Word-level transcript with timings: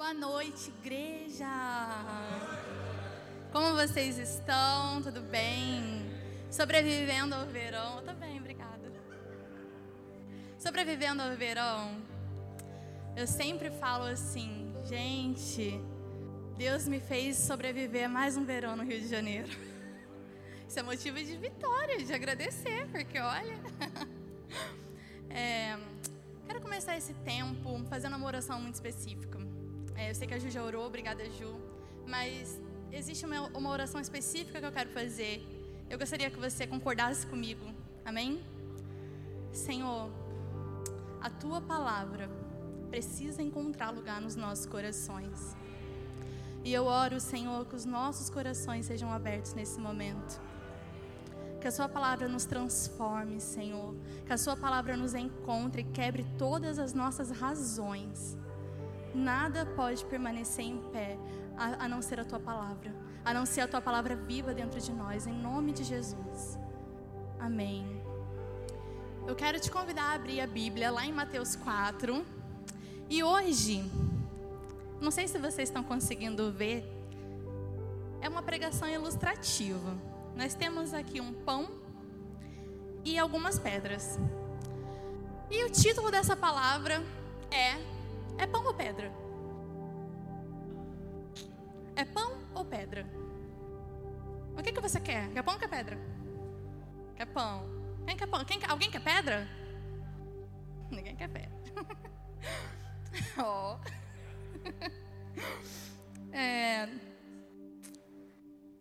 Boa 0.00 0.14
noite, 0.14 0.72
igreja! 0.80 1.46
Como 3.52 3.74
vocês 3.74 4.16
estão? 4.16 5.02
Tudo 5.02 5.20
bem? 5.20 6.10
Sobrevivendo 6.50 7.34
ao 7.34 7.44
verão? 7.44 7.98
Eu 7.98 8.04
tô 8.04 8.14
bem, 8.14 8.38
obrigada. 8.38 8.90
Sobrevivendo 10.58 11.22
ao 11.22 11.36
verão, 11.36 12.00
eu 13.14 13.26
sempre 13.26 13.70
falo 13.72 14.04
assim, 14.04 14.74
gente, 14.86 15.78
Deus 16.56 16.88
me 16.88 16.98
fez 16.98 17.36
sobreviver 17.36 18.06
a 18.06 18.08
mais 18.08 18.38
um 18.38 18.44
verão 18.46 18.76
no 18.76 18.84
Rio 18.84 19.02
de 19.02 19.06
Janeiro. 19.06 19.50
Isso 20.66 20.78
é 20.78 20.82
motivo 20.82 21.18
de 21.18 21.36
vitória, 21.36 22.02
de 22.02 22.14
agradecer, 22.14 22.88
porque 22.90 23.18
olha. 23.18 23.60
É, 25.32 25.78
quero 26.44 26.60
começar 26.60 26.96
esse 26.96 27.14
tempo 27.14 27.84
fazendo 27.88 28.16
uma 28.16 28.26
oração 28.26 28.60
muito 28.60 28.74
específica. 28.74 29.49
É, 29.96 30.10
eu 30.10 30.14
sei 30.14 30.26
que 30.26 30.34
a 30.34 30.38
Ju 30.38 30.50
já 30.50 30.62
orou, 30.62 30.86
obrigada, 30.86 31.24
Ju. 31.30 31.54
Mas 32.06 32.60
existe 32.92 33.24
uma, 33.24 33.48
uma 33.48 33.70
oração 33.70 34.00
específica 34.00 34.60
que 34.60 34.66
eu 34.66 34.72
quero 34.72 34.90
fazer. 34.90 35.46
Eu 35.88 35.98
gostaria 35.98 36.30
que 36.30 36.38
você 36.38 36.66
concordasse 36.66 37.26
comigo. 37.26 37.64
Amém? 38.04 38.40
Senhor, 39.52 40.10
a 41.20 41.28
tua 41.28 41.60
palavra 41.60 42.30
precisa 42.88 43.42
encontrar 43.42 43.90
lugar 43.90 44.20
nos 44.20 44.36
nossos 44.36 44.66
corações. 44.66 45.56
E 46.64 46.72
eu 46.72 46.84
oro, 46.84 47.20
Senhor, 47.20 47.64
que 47.66 47.74
os 47.74 47.84
nossos 47.84 48.28
corações 48.28 48.86
sejam 48.86 49.12
abertos 49.12 49.54
nesse 49.54 49.80
momento. 49.80 50.40
Que 51.60 51.68
a 51.68 51.70
Sua 51.70 51.88
palavra 51.88 52.28
nos 52.28 52.44
transforme, 52.44 53.40
Senhor. 53.40 53.94
Que 54.26 54.32
a 54.32 54.38
Sua 54.38 54.56
palavra 54.56 54.96
nos 54.96 55.14
encontre 55.14 55.82
e 55.82 55.84
quebre 55.84 56.24
todas 56.38 56.78
as 56.78 56.92
nossas 56.92 57.30
razões 57.30 58.36
Nada 59.14 59.66
pode 59.66 60.04
permanecer 60.04 60.64
em 60.64 60.78
pé 60.90 61.18
a, 61.56 61.84
a 61.84 61.88
não 61.88 62.00
ser 62.00 62.20
a 62.20 62.24
tua 62.24 62.38
palavra, 62.38 62.94
a 63.24 63.34
não 63.34 63.44
ser 63.44 63.62
a 63.62 63.68
tua 63.68 63.80
palavra 63.80 64.14
viva 64.14 64.54
dentro 64.54 64.80
de 64.80 64.92
nós, 64.92 65.26
em 65.26 65.32
nome 65.32 65.72
de 65.72 65.84
Jesus. 65.84 66.58
Amém. 67.38 68.00
Eu 69.26 69.34
quero 69.34 69.60
te 69.60 69.70
convidar 69.70 70.04
a 70.04 70.14
abrir 70.14 70.40
a 70.40 70.46
Bíblia 70.46 70.90
lá 70.90 71.04
em 71.04 71.12
Mateus 71.12 71.56
4. 71.56 72.24
E 73.08 73.22
hoje, 73.22 73.90
não 75.00 75.10
sei 75.10 75.26
se 75.26 75.38
vocês 75.38 75.68
estão 75.68 75.82
conseguindo 75.82 76.52
ver, 76.52 76.84
é 78.20 78.28
uma 78.28 78.42
pregação 78.42 78.88
ilustrativa. 78.88 79.96
Nós 80.36 80.54
temos 80.54 80.94
aqui 80.94 81.20
um 81.20 81.32
pão 81.32 81.70
e 83.04 83.18
algumas 83.18 83.58
pedras. 83.58 84.18
E 85.50 85.64
o 85.64 85.70
título 85.70 86.10
dessa 86.10 86.36
palavra 86.36 87.02
é 87.50 87.99
é 88.40 88.46
pão 88.46 88.64
ou 88.64 88.72
pedra? 88.72 89.12
É 91.94 92.04
pão 92.06 92.38
ou 92.54 92.64
pedra? 92.64 93.06
O 94.58 94.62
que, 94.62 94.72
que 94.72 94.80
você 94.80 94.98
quer? 94.98 95.30
Quer 95.30 95.42
pão 95.42 95.54
ou 95.54 95.60
quer 95.60 95.68
pedra? 95.68 95.98
Quer 97.16 97.26
pão. 97.26 97.64
Quem 98.06 98.16
quer 98.16 98.26
pão? 98.26 98.44
Quem 98.46 98.58
quer? 98.58 98.70
Alguém 98.70 98.90
quer 98.90 99.04
pedra? 99.04 99.46
Ninguém 100.90 101.14
quer 101.16 101.28
pedra. 101.28 101.52
oh. 103.44 103.78
é... 106.32 106.88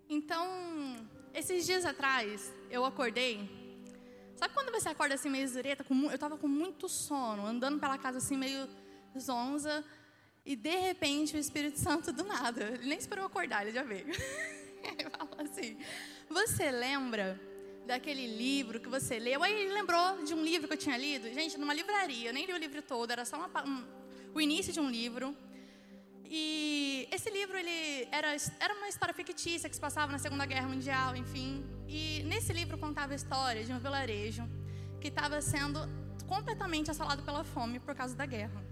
Então, 0.08 0.48
esses 1.34 1.66
dias 1.66 1.86
atrás, 1.86 2.54
eu 2.72 2.86
acordei. 2.86 3.60
Sabe 4.38 4.54
quando 4.54 4.72
você 4.72 4.88
acorda 4.88 5.16
assim 5.16 5.30
meio 5.30 5.48
zureta? 5.50 5.86
Eu 5.90 6.16
estava 6.16 6.38
com 6.38 6.48
muito 6.48 6.88
sono, 6.88 7.46
andando 7.46 7.78
pela 7.78 7.98
casa 7.98 8.20
assim 8.20 8.38
meio 8.38 8.70
zonza, 9.18 9.84
e 10.46 10.56
de 10.56 10.76
repente 10.76 11.36
o 11.36 11.40
Espírito 11.40 11.80
Santo 11.80 12.12
do 12.12 12.24
nada, 12.24 12.64
ele 12.64 12.88
nem 12.88 12.98
esperou 12.98 13.26
acordar, 13.26 13.64
ele 13.64 13.72
já 13.72 13.84
veio. 13.84 14.08
ele 14.84 15.10
falou 15.10 15.46
assim: 15.46 15.78
Você 16.30 16.72
lembra 16.72 17.40
daquele 17.86 18.28
livro 18.28 18.80
que 18.80 18.90
você 18.90 19.20
leu? 19.20 19.44
Aí 19.44 19.54
ele 19.54 19.74
lembrou 19.74 20.24
de 20.24 20.34
um 20.34 20.44
livro 20.44 20.68
que 20.68 20.74
eu 20.74 20.78
tinha 20.78 20.98
lido, 20.98 21.32
gente, 21.34 21.58
numa 21.58 21.74
livraria, 21.74 22.30
eu 22.30 22.34
nem 22.34 22.46
li 22.46 22.54
o 22.54 22.58
livro 22.58 22.82
todo, 22.82 23.12
era 23.12 23.26
só 23.26 23.38
uma, 23.38 23.66
um, 23.66 23.86
o 24.34 24.42
início 24.42 24.72
de 24.72 24.80
um 24.80 24.90
livro. 24.90 25.36
E 26.32 27.08
esse 27.12 27.32
livro 27.32 27.58
ele 27.58 28.08
era, 28.12 28.36
era 28.60 28.74
uma 28.76 28.88
história 28.88 29.14
fictícia 29.14 29.68
que 29.68 29.74
se 29.74 29.82
passava 29.82 30.12
na 30.12 30.20
Segunda 30.20 30.46
Guerra 30.46 30.68
Mundial, 30.68 31.16
enfim. 31.16 31.66
E 31.88 32.22
nesse 32.24 32.54
livro 32.54 32.78
contava 32.78 33.14
a 33.14 33.16
história 33.16 33.64
de 33.64 33.74
um 33.74 33.80
vilarejo 33.80 34.48
que 35.02 35.08
estava 35.08 35.42
sendo 35.42 35.80
completamente 36.28 36.92
assolado 36.92 37.24
pela 37.24 37.44
fome 37.44 37.80
por 37.80 37.96
causa 37.96 38.16
da 38.16 38.28
guerra. 38.28 38.69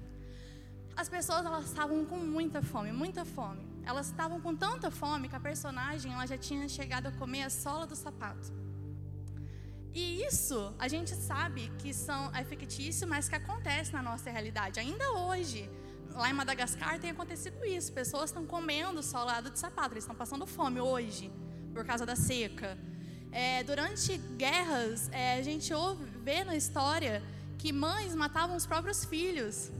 As 0.97 1.08
pessoas 1.08 1.46
elas 1.46 1.66
estavam 1.66 2.03
com 2.06 2.18
muita 2.18 2.59
fome, 2.63 2.91
muita 2.91 3.24
fome. 3.24 3.63
Elas 3.85 4.08
estavam 4.08 4.41
com 4.41 4.56
tanta 4.56 4.90
fome 4.90 5.30
que 5.30 5.35
a 5.35 5.40
personagem 5.40 6.12
ela 6.12 6.25
já 6.25 6.40
tinha 6.40 6.68
chegado 6.68 7.06
a 7.06 7.12
comer 7.12 7.44
a 7.44 7.52
sola 7.52 7.85
do 7.85 7.96
sapato. 7.96 8.52
E 9.94 10.24
isso 10.24 10.74
a 10.80 10.88
gente 10.88 11.13
sabe 11.13 11.72
que 11.78 11.94
são, 11.94 12.35
é 12.35 12.44
fictício, 12.44 13.08
mas 13.08 13.30
que 13.30 13.35
acontece 13.35 13.94
na 13.94 14.02
nossa 14.02 14.31
realidade. 14.31 14.80
Ainda 14.80 15.12
hoje, 15.12 15.69
lá 16.16 16.31
em 16.31 16.34
Madagascar 16.34 17.00
tem 17.00 17.12
acontecido 17.12 17.64
isso. 17.64 17.94
Pessoas 17.94 18.31
estão 18.31 18.44
comendo 18.47 19.03
solado 19.03 19.52
de 19.52 19.59
sapato, 19.59 19.94
eles 19.94 20.03
estão 20.03 20.16
passando 20.16 20.47
fome 20.47 20.81
hoje 20.81 21.31
por 21.75 21.85
causa 21.85 22.08
da 22.08 22.16
seca. 22.16 22.75
É, 23.31 23.64
durante 23.64 24.18
guerras, 24.35 25.09
é, 25.12 25.38
a 25.38 25.44
gente 25.44 25.72
ouve, 25.75 26.06
vê 26.24 26.44
na 26.44 26.56
história 26.56 27.22
que 27.59 27.72
mães 27.72 28.16
matavam 28.16 28.56
os 28.56 28.66
próprios 28.66 29.06
filhos 29.06 29.72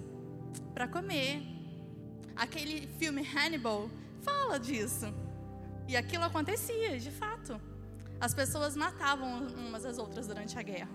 para 0.74 0.88
comer. 0.88 1.42
Aquele 2.36 2.88
filme 3.00 3.22
Hannibal 3.22 3.90
fala 4.22 4.60
disso. 4.60 5.06
E 5.88 5.96
aquilo 5.96 6.24
acontecia, 6.24 7.00
de 7.00 7.12
fato. 7.12 7.60
As 8.20 8.34
pessoas 8.34 8.76
matavam 8.76 9.48
umas 9.48 9.86
às 9.86 9.98
outras 9.98 10.28
durante 10.28 10.58
a 10.58 10.62
guerra. 10.62 10.90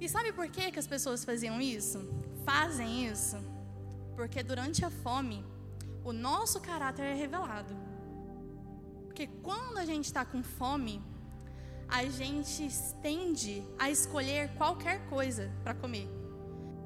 E 0.00 0.08
sabe 0.08 0.32
por 0.32 0.48
que, 0.48 0.70
que 0.70 0.78
as 0.78 0.86
pessoas 0.86 1.24
faziam 1.24 1.60
isso? 1.60 1.98
Fazem 2.44 3.06
isso 3.06 3.36
porque 4.14 4.42
durante 4.42 4.84
a 4.84 4.90
fome, 4.90 5.44
o 6.04 6.12
nosso 6.12 6.60
caráter 6.60 7.02
é 7.02 7.14
revelado. 7.14 7.74
Porque 9.04 9.26
quando 9.42 9.78
a 9.78 9.84
gente 9.84 10.06
está 10.06 10.24
com 10.24 10.42
fome, 10.42 11.02
a 11.88 12.04
gente 12.06 12.68
tende 13.02 13.62
a 13.78 13.90
escolher 13.90 14.54
qualquer 14.54 15.06
coisa 15.08 15.50
para 15.62 15.74
comer. 15.74 16.08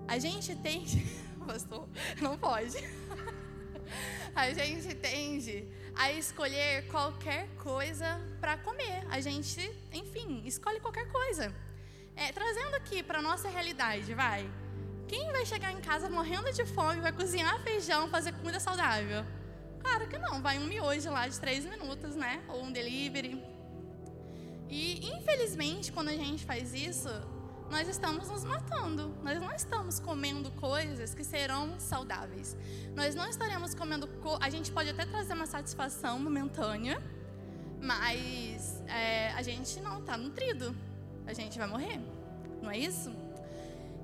A 0.06 0.18
gente 0.18 0.54
tende. 0.56 1.06
pastor. 1.48 1.88
Não 2.20 2.36
pode. 2.36 2.76
A 4.34 4.52
gente 4.52 4.94
tende 4.94 5.66
a 5.94 6.12
escolher 6.12 6.86
qualquer 6.88 7.48
coisa 7.56 8.20
para 8.38 8.58
comer. 8.58 8.98
A 9.10 9.18
gente, 9.20 9.60
enfim, 9.92 10.42
escolhe 10.44 10.78
qualquer 10.78 11.10
coisa. 11.10 11.52
É, 12.14 12.30
trazendo 12.32 12.74
aqui 12.76 13.02
para 13.02 13.22
nossa 13.22 13.48
realidade, 13.48 14.14
vai. 14.14 14.48
Quem 15.08 15.32
vai 15.32 15.46
chegar 15.46 15.72
em 15.72 15.80
casa 15.80 16.10
morrendo 16.10 16.52
de 16.52 16.66
fome, 16.66 17.00
vai 17.00 17.12
cozinhar 17.12 17.58
feijão, 17.62 18.08
fazer 18.08 18.32
comida 18.32 18.60
saudável? 18.60 19.24
Claro 19.80 20.06
que 20.06 20.18
não, 20.18 20.42
vai 20.42 20.58
um 20.58 20.66
miojo 20.66 21.10
lá 21.10 21.26
de 21.26 21.40
três 21.40 21.64
minutos, 21.64 22.14
né? 22.14 22.42
Ou 22.48 22.62
um 22.64 22.70
delivery. 22.70 23.42
E 24.68 25.08
infelizmente, 25.14 25.90
quando 25.90 26.08
a 26.08 26.18
gente 26.22 26.44
faz 26.44 26.74
isso, 26.74 27.08
nós 27.70 27.86
estamos 27.88 28.28
nos 28.28 28.44
matando. 28.44 29.14
Nós 29.22 29.40
não 29.40 29.52
estamos 29.52 30.00
comendo 30.00 30.50
coisas 30.52 31.14
que 31.14 31.22
serão 31.22 31.78
saudáveis. 31.78 32.56
Nós 32.94 33.14
não 33.14 33.28
estaremos 33.28 33.74
comendo. 33.74 34.06
Co 34.22 34.38
a 34.40 34.50
gente 34.50 34.72
pode 34.72 34.90
até 34.90 35.04
trazer 35.04 35.34
uma 35.34 35.46
satisfação 35.46 36.18
momentânea, 36.18 37.02
mas 37.80 38.82
é, 38.86 39.30
a 39.32 39.42
gente 39.42 39.80
não 39.80 40.00
está 40.00 40.16
nutrido. 40.16 40.74
A 41.26 41.32
gente 41.32 41.58
vai 41.58 41.68
morrer. 41.68 42.00
Não 42.62 42.70
é 42.70 42.78
isso? 42.78 43.14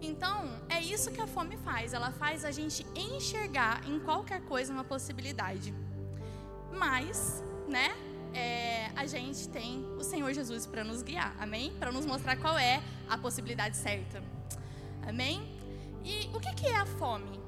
Então, 0.01 0.61
é 0.69 0.81
isso 0.81 1.11
que 1.11 1.21
a 1.21 1.27
fome 1.27 1.57
faz. 1.57 1.95
Ela 1.95 2.13
faz 2.13 2.45
a 2.45 2.51
gente 2.51 2.87
enxergar 2.95 3.89
em 3.89 3.99
qualquer 3.99 4.43
coisa 4.43 4.73
uma 4.73 4.85
possibilidade. 4.85 5.73
Mas, 6.71 7.43
né? 7.69 7.95
É, 8.35 8.91
a 8.97 9.07
gente 9.07 9.49
tem 9.49 9.87
o 9.99 10.03
Senhor 10.03 10.33
Jesus 10.33 10.67
para 10.67 10.83
nos 10.83 11.03
guiar, 11.03 11.35
amém? 11.39 11.73
Para 11.79 11.93
nos 11.93 12.05
mostrar 12.05 12.37
qual 12.37 12.59
é 12.59 12.83
a 13.09 13.17
possibilidade 13.17 13.77
certa, 13.77 14.23
amém? 15.07 15.43
E 16.05 16.29
o 16.35 16.41
que, 16.41 16.53
que 16.55 16.67
é 16.67 16.77
a 16.77 16.85
fome? 16.85 17.41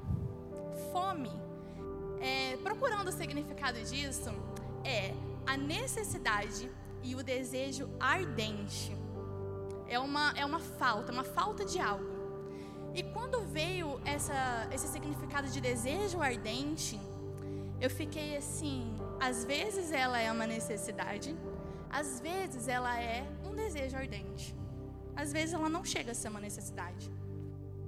Fome, 0.91 1.29
é, 2.19 2.57
procurando 2.57 3.09
o 3.09 3.11
significado 3.11 3.79
disso, 3.83 4.31
é 4.83 5.13
a 5.45 5.55
necessidade 5.57 6.69
e 7.03 7.15
o 7.15 7.23
desejo 7.23 7.89
ardente. 7.99 8.95
É 9.87 9.99
uma, 9.99 10.33
é 10.35 10.45
uma 10.45 10.59
falta, 10.59 11.11
uma 11.11 11.23
falta 11.23 11.63
de 11.63 11.79
algo. 11.79 12.17
E 12.93 13.03
quando 13.03 13.41
veio 13.41 14.01
essa, 14.03 14.67
esse 14.71 14.87
significado 14.87 15.47
de 15.49 15.61
desejo 15.61 16.21
ardente, 16.21 16.99
eu 17.79 17.89
fiquei 17.89 18.35
assim, 18.35 18.97
às 19.19 19.43
vezes 19.43 19.91
ela 19.91 20.19
é 20.19 20.31
uma 20.31 20.45
necessidade, 20.45 21.35
às 21.89 22.19
vezes 22.19 22.67
ela 22.67 22.99
é 22.99 23.25
um 23.43 23.55
desejo 23.55 23.95
ardente. 23.95 24.55
Às 25.15 25.33
vezes 25.33 25.53
ela 25.53 25.67
não 25.67 25.83
chega 25.83 26.11
a 26.11 26.15
ser 26.15 26.29
uma 26.29 26.39
necessidade, 26.39 27.11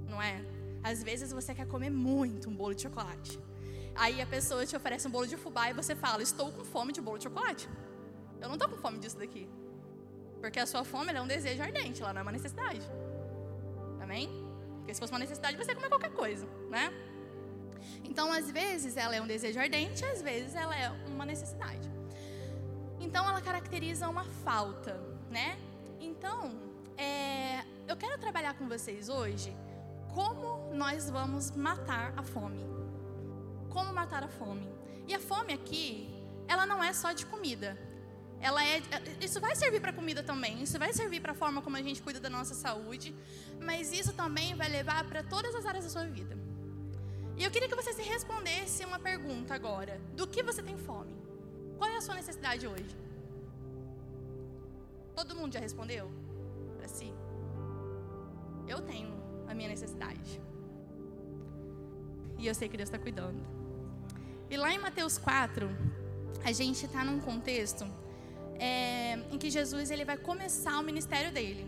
não 0.08 0.20
é? 0.20 0.44
Às 0.82 1.02
vezes 1.02 1.32
você 1.32 1.54
quer 1.54 1.66
comer 1.66 1.90
muito 1.90 2.50
um 2.50 2.54
bolo 2.54 2.74
de 2.74 2.82
chocolate. 2.82 3.38
Aí 3.94 4.20
a 4.20 4.26
pessoa 4.26 4.66
te 4.66 4.74
oferece 4.74 5.06
um 5.06 5.10
bolo 5.10 5.26
de 5.26 5.36
fubá 5.36 5.70
e 5.70 5.74
você 5.74 5.94
fala: 5.94 6.22
Estou 6.22 6.50
com 6.50 6.64
fome 6.64 6.92
de 6.92 7.00
bolo 7.00 7.18
de 7.18 7.24
chocolate. 7.24 7.68
Eu 8.40 8.48
não 8.48 8.54
estou 8.54 8.68
com 8.68 8.76
fome 8.76 8.98
disso 8.98 9.18
daqui. 9.18 9.48
Porque 10.40 10.58
a 10.58 10.66
sua 10.66 10.84
fome 10.84 11.12
é 11.12 11.20
um 11.20 11.26
desejo 11.26 11.62
ardente, 11.62 12.02
ela 12.02 12.12
não 12.12 12.20
é 12.20 12.22
uma 12.22 12.32
necessidade. 12.32 12.82
Amém? 14.00 14.28
Porque 14.78 14.94
se 14.94 15.00
fosse 15.00 15.12
uma 15.12 15.18
necessidade, 15.18 15.56
você 15.56 15.74
comer 15.74 15.90
qualquer 15.90 16.10
coisa, 16.10 16.46
né? 16.70 16.90
Então, 18.04 18.32
às 18.32 18.50
vezes, 18.50 18.96
ela 18.96 19.14
é 19.14 19.20
um 19.20 19.26
desejo 19.26 19.58
ardente, 19.58 20.04
às 20.04 20.22
vezes, 20.22 20.54
ela 20.54 20.76
é 20.76 20.90
uma 21.06 21.24
necessidade. 21.24 21.88
Então, 23.00 23.28
ela 23.28 23.40
caracteriza 23.40 24.08
uma 24.08 24.24
falta, 24.24 25.00
né? 25.30 25.58
Então, 26.00 26.52
é, 26.96 27.64
eu 27.88 27.96
quero 27.96 28.18
trabalhar 28.18 28.54
com 28.54 28.68
vocês 28.68 29.08
hoje 29.08 29.56
como 30.14 30.74
nós 30.74 31.08
vamos 31.08 31.50
matar 31.52 32.12
a 32.16 32.22
fome. 32.22 32.60
Como 33.68 33.92
matar 33.92 34.24
a 34.24 34.28
fome. 34.28 34.68
E 35.06 35.14
a 35.14 35.20
fome 35.20 35.52
aqui, 35.52 36.10
ela 36.48 36.66
não 36.66 36.82
é 36.82 36.92
só 36.92 37.12
de 37.12 37.24
comida. 37.26 37.78
Ela 38.40 38.64
é, 38.64 38.82
isso 39.20 39.38
vai 39.40 39.54
servir 39.54 39.80
para 39.80 39.92
comida 39.92 40.22
também, 40.22 40.62
isso 40.62 40.78
vai 40.78 40.92
servir 40.94 41.20
para 41.20 41.32
a 41.32 41.34
forma 41.34 41.60
como 41.60 41.76
a 41.76 41.82
gente 41.82 42.00
cuida 42.00 42.18
da 42.18 42.30
nossa 42.30 42.54
saúde, 42.54 43.14
mas 43.60 43.92
isso 43.92 44.14
também 44.14 44.54
vai 44.54 44.68
levar 44.68 45.04
para 45.04 45.22
todas 45.22 45.54
as 45.54 45.66
áreas 45.66 45.84
da 45.84 45.90
sua 45.90 46.04
vida. 46.06 46.38
E 47.40 47.44
eu 47.44 47.50
queria 47.50 47.70
que 47.70 47.74
você 47.74 47.94
se 47.94 48.02
respondesse 48.02 48.84
uma 48.84 48.98
pergunta 48.98 49.54
agora: 49.54 49.98
do 50.14 50.26
que 50.26 50.42
você 50.42 50.62
tem 50.62 50.76
fome? 50.76 51.14
Qual 51.78 51.88
é 51.88 51.96
a 51.96 52.02
sua 52.02 52.14
necessidade 52.14 52.66
hoje? 52.66 52.94
Todo 55.16 55.34
mundo 55.34 55.54
já 55.54 55.60
respondeu? 55.60 56.10
Para 56.76 56.86
si? 56.86 57.10
Eu 58.68 58.82
tenho 58.82 59.10
a 59.48 59.54
minha 59.54 59.70
necessidade. 59.70 60.38
E 62.36 62.46
eu 62.46 62.54
sei 62.54 62.68
que 62.68 62.76
Deus 62.76 62.90
está 62.90 62.98
cuidando. 62.98 63.40
E 64.50 64.56
lá 64.58 64.70
em 64.74 64.78
Mateus 64.78 65.16
4, 65.16 65.70
a 66.44 66.52
gente 66.52 66.84
está 66.84 67.02
num 67.02 67.20
contexto 67.20 67.86
é, 68.58 69.14
em 69.32 69.38
que 69.38 69.48
Jesus 69.48 69.90
ele 69.90 70.04
vai 70.04 70.18
começar 70.18 70.78
o 70.78 70.82
ministério 70.82 71.32
dele. 71.32 71.64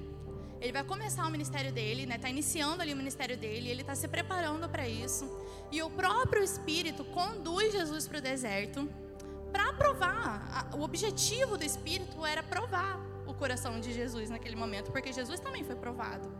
Ele 0.60 0.72
vai 0.72 0.84
começar 0.84 1.26
o 1.26 1.30
ministério 1.30 1.72
dele, 1.72 2.04
né? 2.04 2.18
Tá 2.18 2.28
iniciando 2.28 2.82
ali 2.82 2.92
o 2.92 2.96
ministério 2.96 3.38
dele. 3.38 3.70
Ele 3.70 3.80
está 3.80 3.94
se 3.94 4.06
preparando 4.06 4.68
para 4.68 4.86
isso. 4.86 5.24
E 5.72 5.82
o 5.82 5.88
próprio 5.88 6.44
Espírito 6.44 7.02
conduz 7.02 7.72
Jesus 7.72 8.06
para 8.06 8.18
o 8.18 8.20
deserto 8.20 8.88
para 9.50 9.72
provar. 9.72 10.68
O 10.74 10.82
objetivo 10.82 11.56
do 11.56 11.64
Espírito 11.64 12.24
era 12.24 12.42
provar 12.42 13.00
o 13.26 13.32
coração 13.32 13.80
de 13.80 13.92
Jesus 13.92 14.28
naquele 14.28 14.54
momento, 14.54 14.92
porque 14.92 15.12
Jesus 15.12 15.40
também 15.40 15.64
foi 15.64 15.74
provado. 15.74 16.30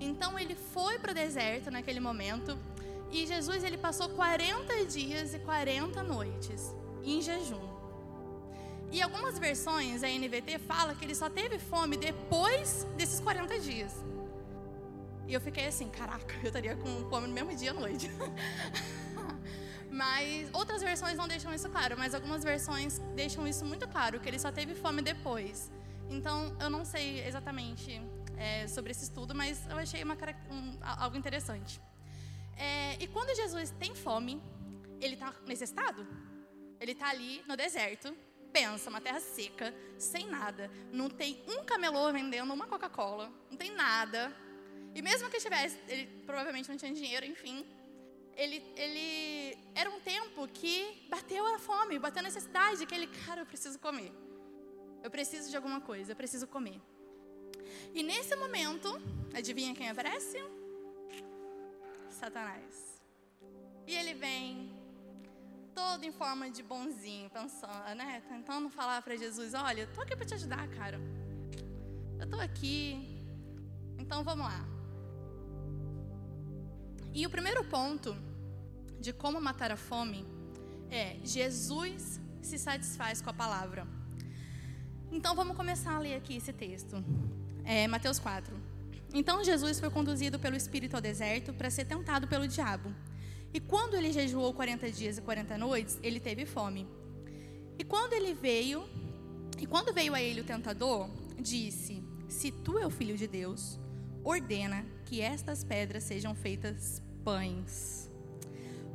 Então 0.00 0.36
ele 0.36 0.56
foi 0.56 0.98
para 0.98 1.12
o 1.12 1.14
deserto 1.14 1.70
naquele 1.70 2.00
momento 2.00 2.58
e 3.12 3.24
Jesus 3.24 3.62
ele 3.62 3.78
passou 3.78 4.08
40 4.08 4.84
dias 4.86 5.32
e 5.32 5.38
40 5.38 6.02
noites 6.02 6.74
em 7.04 7.22
jejum. 7.22 7.70
E 8.90 9.00
algumas 9.00 9.38
versões, 9.38 10.02
a 10.02 10.08
NVT 10.08 10.58
fala 10.58 10.94
que 10.94 11.04
ele 11.04 11.14
só 11.14 11.30
teve 11.30 11.58
fome 11.58 11.96
depois 11.96 12.86
desses 12.96 13.20
40 13.20 13.58
dias. 13.60 14.11
E 15.26 15.34
eu 15.34 15.40
fiquei 15.40 15.66
assim, 15.66 15.88
caraca, 15.88 16.34
eu 16.42 16.48
estaria 16.48 16.76
com 16.76 17.08
fome 17.08 17.26
no 17.26 17.34
mesmo 17.34 17.54
dia 17.54 17.70
à 17.70 17.74
noite. 17.74 18.10
mas 19.90 20.48
outras 20.52 20.82
versões 20.82 21.16
não 21.16 21.28
deixam 21.28 21.52
isso 21.54 21.68
claro, 21.68 21.96
mas 21.98 22.14
algumas 22.14 22.42
versões 22.42 22.98
deixam 23.14 23.46
isso 23.46 23.64
muito 23.64 23.88
claro, 23.88 24.20
que 24.20 24.28
ele 24.28 24.38
só 24.38 24.50
teve 24.50 24.74
fome 24.74 25.02
depois. 25.02 25.70
Então, 26.08 26.56
eu 26.60 26.68
não 26.68 26.84
sei 26.84 27.24
exatamente 27.26 28.00
é, 28.36 28.66
sobre 28.66 28.90
esse 28.90 29.04
estudo, 29.04 29.34
mas 29.34 29.66
eu 29.70 29.76
achei 29.76 30.02
uma, 30.02 30.16
um, 30.50 30.78
algo 30.82 31.16
interessante. 31.16 31.80
É, 32.56 33.02
e 33.02 33.06
quando 33.06 33.34
Jesus 33.34 33.70
tem 33.78 33.94
fome, 33.94 34.42
ele 35.00 35.14
está 35.14 35.32
necessitado. 35.46 36.06
Ele 36.80 36.92
está 36.92 37.10
ali 37.10 37.42
no 37.46 37.56
deserto, 37.56 38.14
Pensa, 38.52 38.90
uma 38.90 39.00
terra 39.00 39.18
seca, 39.18 39.74
sem 39.98 40.28
nada. 40.28 40.70
Não 40.92 41.08
tem 41.08 41.42
um 41.48 41.64
camelô 41.64 42.12
vendendo 42.12 42.52
uma 42.52 42.66
Coca-Cola. 42.66 43.32
Não 43.50 43.56
tem 43.56 43.74
nada. 43.74 44.30
E 44.94 45.00
mesmo 45.00 45.30
que 45.30 45.38
tivesse, 45.38 45.78
ele 45.88 46.06
provavelmente 46.26 46.68
não 46.68 46.76
tinha 46.76 46.92
dinheiro, 46.92 47.24
enfim. 47.24 47.66
Ele, 48.36 48.62
ele 48.76 49.58
era 49.74 49.90
um 49.90 50.00
tempo 50.00 50.46
que 50.48 51.06
bateu 51.08 51.44
a 51.54 51.58
fome, 51.58 51.98
bateu 51.98 52.20
a 52.20 52.22
necessidade, 52.22 52.86
que 52.86 52.94
ele, 52.94 53.06
cara, 53.06 53.42
eu 53.42 53.46
preciso 53.46 53.78
comer. 53.78 54.12
Eu 55.02 55.10
preciso 55.10 55.50
de 55.50 55.56
alguma 55.56 55.80
coisa, 55.80 56.12
eu 56.12 56.16
preciso 56.16 56.46
comer. 56.46 56.80
E 57.94 58.02
nesse 58.02 58.34
momento, 58.36 58.88
adivinha 59.34 59.74
quem 59.74 59.88
aparece? 59.88 60.38
Satanás. 62.08 63.00
E 63.86 63.94
ele 63.94 64.14
vem 64.14 64.70
todo 65.74 66.04
em 66.04 66.12
forma 66.12 66.50
de 66.50 66.62
bonzinho, 66.62 67.28
pensando, 67.30 67.94
né? 67.96 68.22
Tentando 68.28 68.68
falar 68.70 69.02
para 69.02 69.16
Jesus: 69.16 69.54
Olha, 69.54 69.82
eu 69.82 69.92
tô 69.92 70.00
aqui 70.02 70.14
para 70.14 70.26
te 70.26 70.34
ajudar, 70.34 70.68
cara. 70.68 71.00
Eu 72.20 72.28
tô 72.30 72.38
aqui. 72.38 73.24
Então 73.98 74.22
vamos 74.22 74.46
lá. 74.46 74.71
E 77.14 77.26
o 77.26 77.30
primeiro 77.30 77.62
ponto 77.64 78.16
de 78.98 79.12
como 79.12 79.40
matar 79.40 79.70
a 79.70 79.76
fome 79.76 80.24
é 80.90 81.16
Jesus 81.22 82.20
se 82.40 82.58
satisfaz 82.58 83.20
com 83.20 83.28
a 83.28 83.34
palavra. 83.34 83.86
Então 85.10 85.36
vamos 85.36 85.54
começar 85.54 85.94
a 85.94 85.98
ler 85.98 86.14
aqui 86.14 86.36
esse 86.36 86.52
texto. 86.54 87.04
É, 87.64 87.86
Mateus 87.86 88.18
4. 88.18 88.56
Então 89.12 89.44
Jesus 89.44 89.78
foi 89.78 89.90
conduzido 89.90 90.38
pelo 90.38 90.56
Espírito 90.56 90.94
ao 90.94 91.02
deserto 91.02 91.52
para 91.52 91.68
ser 91.68 91.84
tentado 91.84 92.26
pelo 92.26 92.48
diabo. 92.48 92.94
E 93.52 93.60
quando 93.60 93.94
ele 93.94 94.10
jejuou 94.10 94.54
40 94.54 94.90
dias 94.90 95.18
e 95.18 95.20
40 95.20 95.58
noites, 95.58 95.98
ele 96.02 96.18
teve 96.18 96.46
fome. 96.46 96.88
E 97.78 97.84
quando 97.84 98.14
ele 98.14 98.32
veio, 98.32 98.88
e 99.60 99.66
quando 99.66 99.92
veio 99.92 100.14
a 100.14 100.22
ele 100.22 100.40
o 100.40 100.44
tentador, 100.44 101.10
disse: 101.38 102.02
Se 102.26 102.50
tu 102.50 102.78
é 102.78 102.86
o 102.86 102.90
filho 102.90 103.18
de 103.18 103.26
Deus, 103.26 103.78
ordena 104.24 104.82
que 105.12 105.20
estas 105.20 105.62
pedras 105.62 106.04
sejam 106.04 106.34
feitas 106.34 107.02
pães. 107.22 108.10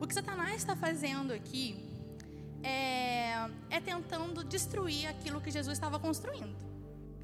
O 0.02 0.08
que 0.08 0.16
Satanás 0.16 0.56
está 0.56 0.75
fazendo 0.75 1.31
aqui 1.31 1.78
é, 2.64 3.48
é 3.69 3.80
tentando 3.80 4.44
destruir 4.44 5.06
aquilo 5.06 5.40
que 5.40 5.52
Jesus 5.52 5.78
estava 5.78 6.00
construindo. 6.00 6.58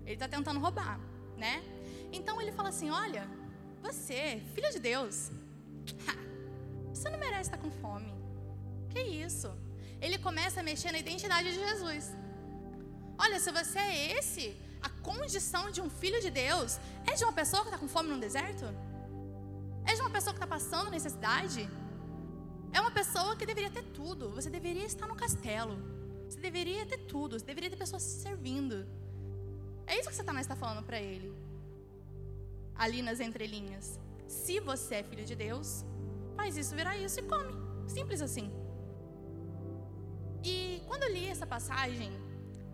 Ele 0.05 0.13
está 0.13 0.27
tentando 0.27 0.59
roubar, 0.59 0.99
né? 1.35 1.63
Então 2.11 2.39
ele 2.39 2.51
fala 2.51 2.69
assim: 2.69 2.91
Olha, 2.91 3.27
você, 3.81 4.43
filho 4.53 4.71
de 4.71 4.77
Deus, 4.77 5.31
você 6.93 7.09
não 7.09 7.17
merece 7.17 7.49
estar 7.49 7.57
com 7.57 7.71
fome. 7.71 8.13
Que 8.91 9.01
isso? 9.01 9.51
Ele 9.99 10.19
começa 10.19 10.59
a 10.59 10.63
mexer 10.63 10.91
na 10.91 10.99
identidade 10.99 11.49
de 11.51 11.55
Jesus. 11.55 12.15
Olha, 13.17 13.39
se 13.39 13.51
você 13.51 13.79
é 13.79 14.19
esse, 14.19 14.55
a 14.83 14.89
condição 14.89 15.71
de 15.71 15.79
um 15.81 15.89
filho 15.89 16.19
de 16.21 16.29
Deus 16.29 16.79
é 17.09 17.13
de 17.15 17.23
uma 17.23 17.33
pessoa 17.33 17.61
que 17.63 17.69
está 17.69 17.79
com 17.79 17.87
fome 17.87 18.09
no 18.09 18.19
deserto? 18.19 18.65
É 19.85 19.93
de 19.95 20.01
uma 20.01 20.09
pessoa 20.09 20.33
que 20.33 20.41
está 20.41 20.47
passando 20.47 20.91
necessidade? 20.91 21.69
É 22.73 22.81
uma 22.81 22.91
pessoa 22.91 23.35
que 23.35 23.45
deveria 23.45 23.69
ter 23.69 23.83
tudo. 23.99 24.29
Você 24.31 24.49
deveria 24.49 24.85
estar 24.85 25.07
no 25.07 25.15
castelo. 25.15 25.77
Você 26.27 26.39
deveria 26.39 26.85
ter 26.85 26.99
tudo. 27.13 27.39
Você 27.39 27.45
deveria 27.45 27.69
ter 27.69 27.77
pessoas 27.77 28.03
servindo. 28.03 28.85
É 29.85 29.99
isso 29.99 30.09
que 30.09 30.15
Satanás 30.15 30.45
está 30.45 30.55
falando 30.55 30.83
para 30.83 30.99
ele. 30.99 31.33
Ali 32.75 33.01
nas 33.01 33.19
entrelinhas. 33.19 33.99
Se 34.27 34.59
você 34.59 34.95
é 34.95 35.03
filho 35.03 35.25
de 35.25 35.35
Deus, 35.35 35.85
faz 36.35 36.57
isso 36.57 36.75
virar 36.75 36.97
isso 36.97 37.19
e 37.19 37.23
come. 37.23 37.53
Simples 37.87 38.21
assim. 38.21 38.51
E 40.43 40.81
quando 40.87 41.03
eu 41.03 41.11
li 41.13 41.27
essa 41.27 41.45
passagem, 41.45 42.11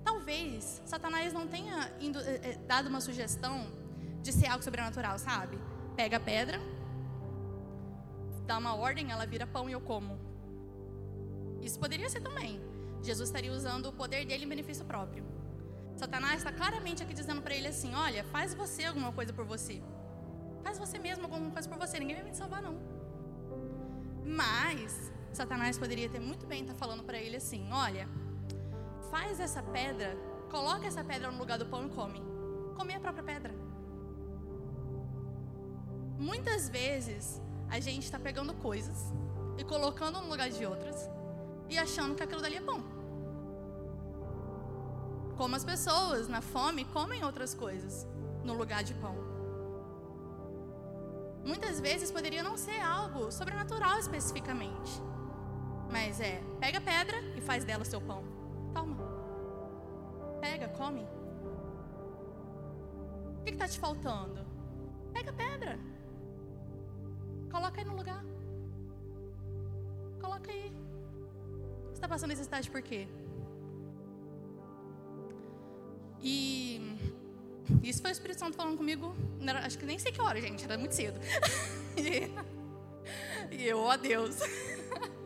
talvez 0.10 0.82
Satanás 0.86 1.34
não 1.34 1.48
tenha 1.48 1.92
indo, 2.02 2.20
é, 2.20 2.58
dado 2.68 2.88
uma 2.88 3.00
sugestão 3.00 3.68
de 4.24 4.32
ser 4.34 4.48
algo 4.48 4.64
sobrenatural, 4.64 5.20
sabe? 5.20 5.58
Pega 5.96 6.18
a 6.18 6.20
pedra, 6.20 6.60
dá 8.48 8.58
uma 8.58 8.76
ordem, 8.76 9.12
ela 9.12 9.26
vira 9.28 9.46
pão 9.46 9.70
e 9.70 9.74
eu 9.74 9.82
como. 9.82 10.20
Isso 11.62 11.80
poderia 11.80 12.10
ser 12.10 12.22
também. 12.22 12.60
Jesus 13.04 13.30
estaria 13.30 13.52
usando 13.52 13.86
o 13.88 13.94
poder 13.94 14.26
dele 14.26 14.46
em 14.46 14.48
benefício 14.48 14.84
próprio. 14.84 15.24
Satanás 15.96 16.38
está 16.38 16.52
claramente 16.52 17.04
aqui 17.04 17.14
dizendo 17.14 17.42
para 17.42 17.54
ele 17.54 17.68
assim: 17.68 17.94
olha, 17.94 18.24
faz 18.24 18.54
você 18.54 18.86
alguma 18.86 19.12
coisa 19.12 19.32
por 19.32 19.46
você. 19.46 19.82
Faz 20.64 20.80
você 20.80 20.98
mesmo 20.98 21.26
alguma 21.26 21.52
coisa 21.52 21.70
por 21.70 21.78
você. 21.78 22.00
Ninguém 22.00 22.16
vai 22.16 22.26
me 22.26 22.36
salvar, 22.36 22.62
não. 22.62 22.76
Mas 24.26 25.12
Satanás 25.32 25.78
poderia 25.78 26.10
ter 26.10 26.20
muito 26.20 26.48
bem 26.48 26.62
estar 26.62 26.74
tá 26.74 26.80
falando 26.80 27.04
para 27.04 27.20
ele 27.20 27.36
assim: 27.36 27.72
olha, 27.72 28.08
faz 29.10 29.40
essa 29.40 29.62
pedra, 29.62 30.18
coloca 30.50 30.86
essa 30.88 31.04
pedra 31.04 31.32
no 31.32 31.38
lugar 31.38 31.58
do 31.58 31.66
pão 31.66 31.86
e 31.86 31.90
come. 31.90 32.22
Come 32.76 32.94
a 32.94 33.00
própria 33.00 33.24
pedra. 33.24 33.54
Muitas 36.18 36.70
vezes 36.70 37.42
a 37.70 37.80
gente 37.80 38.04
está 38.04 38.20
pegando 38.20 38.54
coisas 38.54 39.14
e 39.58 39.64
colocando 39.64 40.22
no 40.22 40.30
lugar 40.30 40.50
de 40.50 40.66
outras 40.66 41.10
e 41.70 41.78
achando 41.78 42.16
que 42.16 42.24
aquilo 42.24 42.42
dali 42.42 42.58
é 42.58 42.62
bom. 42.62 42.82
Como 45.38 45.56
as 45.56 45.64
pessoas 45.64 46.28
na 46.28 46.42
fome 46.42 46.86
comem 46.86 47.24
outras 47.24 47.54
coisas 47.54 48.08
no 48.44 48.54
lugar 48.54 48.84
de 48.84 48.94
pão 48.96 49.30
muitas 51.50 51.80
vezes 51.80 52.12
poderia 52.12 52.44
não 52.44 52.56
ser 52.58 52.80
algo 52.80 53.32
sobrenatural 53.32 53.98
especificamente. 53.98 54.92
Mas 55.90 56.20
é, 56.20 56.42
pega 56.60 56.78
a 56.78 56.82
pedra 56.82 57.20
e 57.36 57.42
faz 57.42 57.64
dela 57.64 57.82
o 57.82 57.86
seu 57.86 58.00
pão. 58.00 58.24
Toma. 58.74 58.98
Pega, 60.42 60.70
come. 60.70 61.06
O 63.40 63.44
que 63.44 63.52
está 63.52 63.68
te 63.68 63.80
faltando? 63.80 64.46
Pega 65.14 65.32
a 65.32 65.34
pedra. 65.34 65.80
Coloca 67.52 67.82
aí 67.82 67.86
no 67.86 67.96
lugar. 67.96 68.24
Coloca 70.22 70.52
aí. 70.52 70.72
Você 71.86 71.94
está 71.94 72.08
passando 72.08 72.30
necessidade 72.30 72.70
por 72.70 72.82
quê? 72.82 73.08
E 76.22 76.98
isso 77.84 78.02
foi 78.02 78.12
o 78.12 78.14
Espírito 78.14 78.40
Santo 78.40 78.56
falando 78.56 78.78
comigo. 78.78 79.16
Era, 79.42 79.66
acho 79.66 79.78
que 79.78 79.86
nem 79.86 79.98
sei 79.98 80.12
que 80.12 80.22
hora, 80.22 80.40
gente. 80.42 80.64
Era 80.64 80.78
muito 80.78 80.94
cedo. 80.94 81.20
e, 81.98 82.30
e 83.56 83.68
eu, 83.68 83.80
ó 83.80 83.96
Deus. 83.98 84.38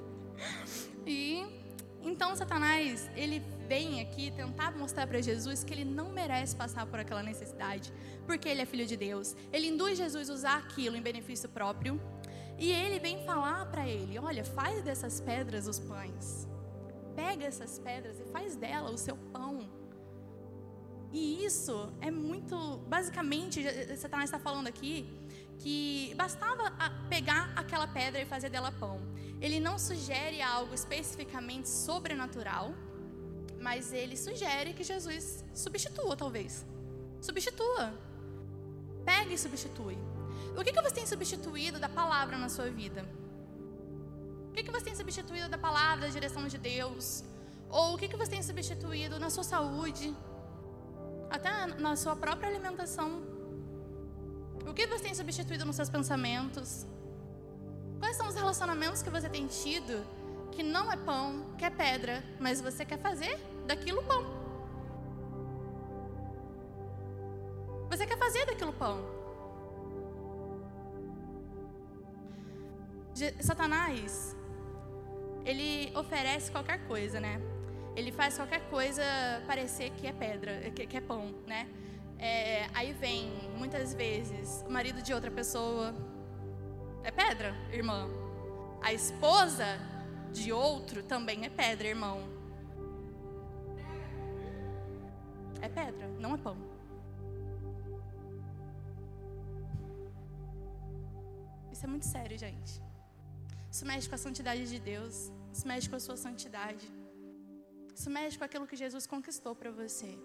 e 1.06 1.63
então 2.04 2.36
Satanás, 2.36 3.10
ele 3.16 3.40
vem 3.68 4.02
aqui 4.02 4.30
tentar 4.32 4.72
mostrar 4.78 5.08
para 5.08 5.22
Jesus 5.22 5.64
que 5.64 5.74
ele 5.74 5.86
não 5.86 6.10
merece 6.10 6.56
passar 6.56 6.86
por 6.86 7.00
aquela 7.00 7.24
necessidade, 7.24 7.92
porque 8.26 8.50
ele 8.50 8.62
é 8.62 8.66
filho 8.66 8.86
de 8.86 8.98
Deus. 8.98 9.36
Ele 9.52 9.68
induz 9.68 9.98
Jesus 9.98 10.30
a 10.30 10.34
usar 10.34 10.58
aquilo 10.58 10.96
em 10.98 11.02
benefício 11.02 11.48
próprio. 11.48 12.00
E 12.60 12.72
ele 12.72 13.00
vem 13.00 13.26
falar 13.26 13.66
para 13.68 13.88
ele: 13.88 14.20
olha, 14.20 14.44
faz 14.44 14.84
dessas 14.84 15.22
pedras 15.22 15.68
os 15.68 15.80
pães. 15.80 16.48
Pega 17.16 17.46
essas 17.46 17.80
pedras 17.80 18.20
e 18.20 18.26
faz 18.26 18.56
dela 18.56 18.92
o 18.92 18.98
seu 18.98 19.16
pão. 19.16 19.70
E 21.12 21.46
isso 21.46 21.94
é 22.02 22.12
muito. 22.12 22.78
Basicamente, 22.88 23.64
Satanás 23.98 24.30
está 24.30 24.40
falando 24.40 24.68
aqui 24.68 25.08
que 25.60 26.14
bastava 26.16 26.74
pegar 27.08 27.54
aquela 27.56 27.88
pedra 27.88 28.22
e 28.22 28.26
fazer 28.26 28.50
dela 28.50 28.72
pão. 28.72 29.13
Ele 29.44 29.60
não 29.60 29.78
sugere 29.78 30.42
algo 30.42 30.74
especificamente 30.74 31.68
sobrenatural, 31.68 32.74
mas 33.60 33.92
ele 33.92 34.16
sugere 34.16 34.72
que 34.74 34.86
Jesus 34.86 35.44
substitua, 35.54 36.16
talvez. 36.16 36.66
Substitua. 37.20 37.94
Pega 39.04 39.34
e 39.34 39.38
substitui. 39.38 39.98
O 40.58 40.64
que, 40.64 40.72
que 40.72 40.82
você 40.82 40.96
tem 40.96 41.06
substituído 41.06 41.78
da 41.78 41.90
palavra 41.90 42.38
na 42.38 42.48
sua 42.48 42.70
vida? 42.70 43.06
O 44.50 44.54
que, 44.54 44.64
que 44.64 44.72
você 44.72 44.86
tem 44.86 44.96
substituído 44.96 45.50
da 45.50 45.58
palavra, 45.58 46.08
da 46.08 46.14
direção 46.14 46.48
de 46.48 46.58
Deus? 46.58 47.26
Ou 47.70 47.96
o 47.96 47.98
que, 47.98 48.08
que 48.08 48.16
você 48.16 48.32
tem 48.32 48.44
substituído 48.44 49.20
na 49.20 49.30
sua 49.30 49.44
saúde? 49.44 50.16
Até 51.30 51.52
na 51.66 51.98
sua 51.98 52.16
própria 52.16 52.48
alimentação. 52.48 53.22
O 54.66 54.74
que 54.74 54.88
você 54.88 55.04
tem 55.04 55.14
substituído 55.14 55.66
nos 55.66 55.76
seus 55.76 55.90
pensamentos? 55.90 56.86
Quais 58.04 58.18
são 58.18 58.28
os 58.28 58.36
relacionamentos 58.36 59.02
que 59.02 59.10
você 59.10 59.30
tem 59.30 59.48
tido 59.48 60.06
que 60.52 60.62
não 60.62 60.92
é 60.92 60.98
pão, 60.98 61.56
que 61.58 61.64
é 61.64 61.70
pedra, 61.70 62.22
mas 62.38 62.60
você 62.60 62.84
quer 62.84 63.00
fazer 63.00 63.40
daquilo 63.66 64.04
pão? 64.04 64.26
Você 67.90 68.06
quer 68.06 68.18
fazer 68.18 68.46
daquilo 68.46 68.74
pão? 68.74 69.00
Satanás, 73.40 74.36
ele 75.46 75.96
oferece 75.96 76.52
qualquer 76.52 76.86
coisa, 76.86 77.22
né? 77.22 77.40
Ele 77.96 78.12
faz 78.12 78.36
qualquer 78.36 78.70
coisa 78.70 79.02
parecer 79.48 79.92
que 79.92 80.08
é 80.08 80.12
pedra, 80.12 80.70
que, 80.72 80.98
é 80.98 81.02
pão, 81.02 81.34
né? 81.48 81.70
É, 82.20 82.68
aí 82.74 82.92
vem, 82.92 83.32
muitas 83.58 83.94
vezes, 83.94 84.62
o 84.68 84.70
marido 84.70 85.02
de 85.02 85.14
outra 85.14 85.32
pessoa. 85.32 85.96
É 87.04 87.12
pedra, 87.12 87.54
irmã. 87.72 88.08
A 88.82 88.94
esposa 88.94 89.66
de 90.32 90.52
outro 90.52 91.04
também 91.04 91.46
é 91.46 91.50
pedra, 91.50 91.88
irmão. 91.88 92.20
É 95.62 95.70
pedra, 95.70 96.08
não 96.20 96.36
é 96.36 96.38
pão. 96.38 96.58
Isso 101.72 101.86
é 101.86 101.88
muito 101.88 102.06
sério, 102.06 102.38
gente. 102.38 102.82
Isso 103.72 103.86
mexe 103.86 104.08
com 104.10 104.16
a 104.16 104.18
santidade 104.18 104.68
de 104.68 104.80
Deus. 104.80 105.32
Isso 105.54 105.68
mexe 105.68 105.90
com 105.90 105.96
a 105.96 106.00
sua 106.00 106.18
santidade. 106.18 106.86
Isso 107.96 108.10
mexe 108.10 108.38
com 108.38 108.44
aquilo 108.44 108.68
que 108.68 108.76
Jesus 108.76 109.06
conquistou 109.06 109.56
para 109.56 109.72
você. 109.72 110.18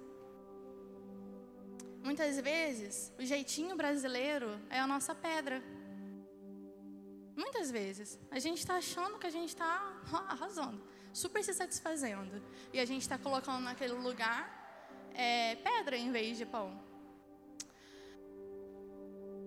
Muitas 2.02 2.40
vezes, 2.40 3.12
o 3.18 3.24
jeitinho 3.24 3.76
brasileiro 3.76 4.48
é 4.70 4.78
a 4.78 4.86
nossa 4.86 5.14
pedra. 5.14 5.62
Muitas 7.42 7.70
vezes. 7.70 8.18
A 8.32 8.40
gente 8.40 8.58
está 8.58 8.74
achando 8.74 9.16
que 9.20 9.26
a 9.28 9.30
gente 9.30 9.50
está 9.50 9.70
arrasando, 10.34 10.82
super 11.12 11.42
se 11.44 11.54
satisfazendo. 11.54 12.42
E 12.72 12.80
a 12.80 12.84
gente 12.84 13.02
está 13.02 13.16
colocando 13.16 13.62
naquele 13.62 13.92
lugar 13.92 14.40
é, 15.14 15.54
pedra 15.68 15.96
em 15.96 16.10
vez 16.10 16.36
de 16.36 16.44
pão. 16.44 16.68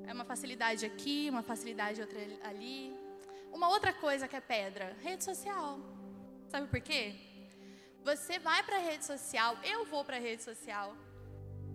É 0.07 0.13
uma 0.13 0.24
facilidade 0.24 0.86
aqui, 0.86 1.27
uma 1.29 1.43
facilidade 1.43 2.00
outra 2.00 2.21
ali. 2.50 2.95
Uma 3.51 3.67
outra 3.67 3.91
coisa 3.91 4.25
que 4.25 4.38
é 4.38 4.41
pedra, 4.41 4.95
rede 5.01 5.25
social. 5.25 5.77
Sabe 6.48 6.67
por 6.67 6.79
quê? 6.79 7.03
Você 8.05 8.39
vai 8.39 8.63
para 8.63 8.77
a 8.77 8.79
rede 8.79 9.05
social, 9.05 9.57
eu 9.63 9.86
vou 9.86 10.05
para 10.05 10.15
a 10.15 10.19
rede 10.19 10.43
social. 10.43 10.95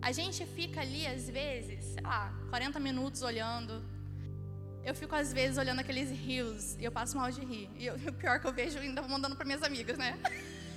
A 0.01 0.11
gente 0.11 0.45
fica 0.47 0.81
ali, 0.81 1.05
às 1.05 1.29
vezes, 1.29 1.85
sei 1.93 2.01
lá, 2.01 2.33
40 2.49 2.79
minutos 2.79 3.21
olhando. 3.21 3.96
Eu 4.83 4.95
fico, 4.95 5.13
às 5.15 5.33
vezes, 5.33 5.57
olhando 5.57 5.79
aqueles 5.79 6.09
rios 6.09 6.75
e 6.77 6.85
eu 6.85 6.91
passo 6.91 7.17
mal 7.17 7.29
de 7.31 7.43
rir. 7.43 7.69
E 7.75 7.85
eu, 7.85 7.95
o 8.07 8.13
pior 8.13 8.39
que 8.39 8.47
eu 8.47 8.53
vejo, 8.53 8.79
ainda 8.79 9.01
vou 9.01 9.09
mandando 9.09 9.35
para 9.35 9.45
minhas 9.45 9.63
amigas, 9.63 9.97
né? 9.97 10.17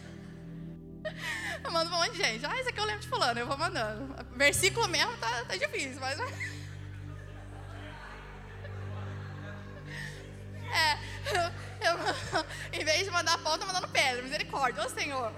Eu 1.64 1.71
mando 1.71 1.90
um 1.90 1.99
monte 1.99 2.12
de 2.12 2.19
gente. 2.19 2.45
Ah, 2.45 2.59
isso 2.59 2.69
aqui 2.69 2.78
eu 2.78 2.85
lembro 2.85 3.00
de 3.00 3.09
fulano, 3.09 3.40
eu 3.40 3.47
vou 3.47 3.57
mandando. 3.57 4.14
Versículo 4.37 4.87
mesmo 4.88 5.16
tá, 5.16 5.45
tá 5.45 5.57
difícil, 5.57 6.00
mas... 6.00 6.19
É, 10.73 10.95
eu, 11.35 11.42
eu, 11.88 12.47
em 12.73 12.85
vez 12.85 13.04
de 13.04 13.11
mandar 13.11 13.37
pão, 13.38 13.59
tô 13.59 13.66
mandando 13.66 13.88
pedra. 13.88 14.23
Misericórdia, 14.23 14.85
ô 14.85 14.88
Senhor. 14.88 15.33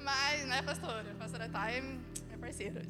Mas, 0.00 0.46
né, 0.46 0.62
pastora? 0.62 1.04
Pastora 1.18 1.50
Thay 1.50 1.76
é 1.76 1.80
minha 1.82 2.38
parceira. 2.40 2.80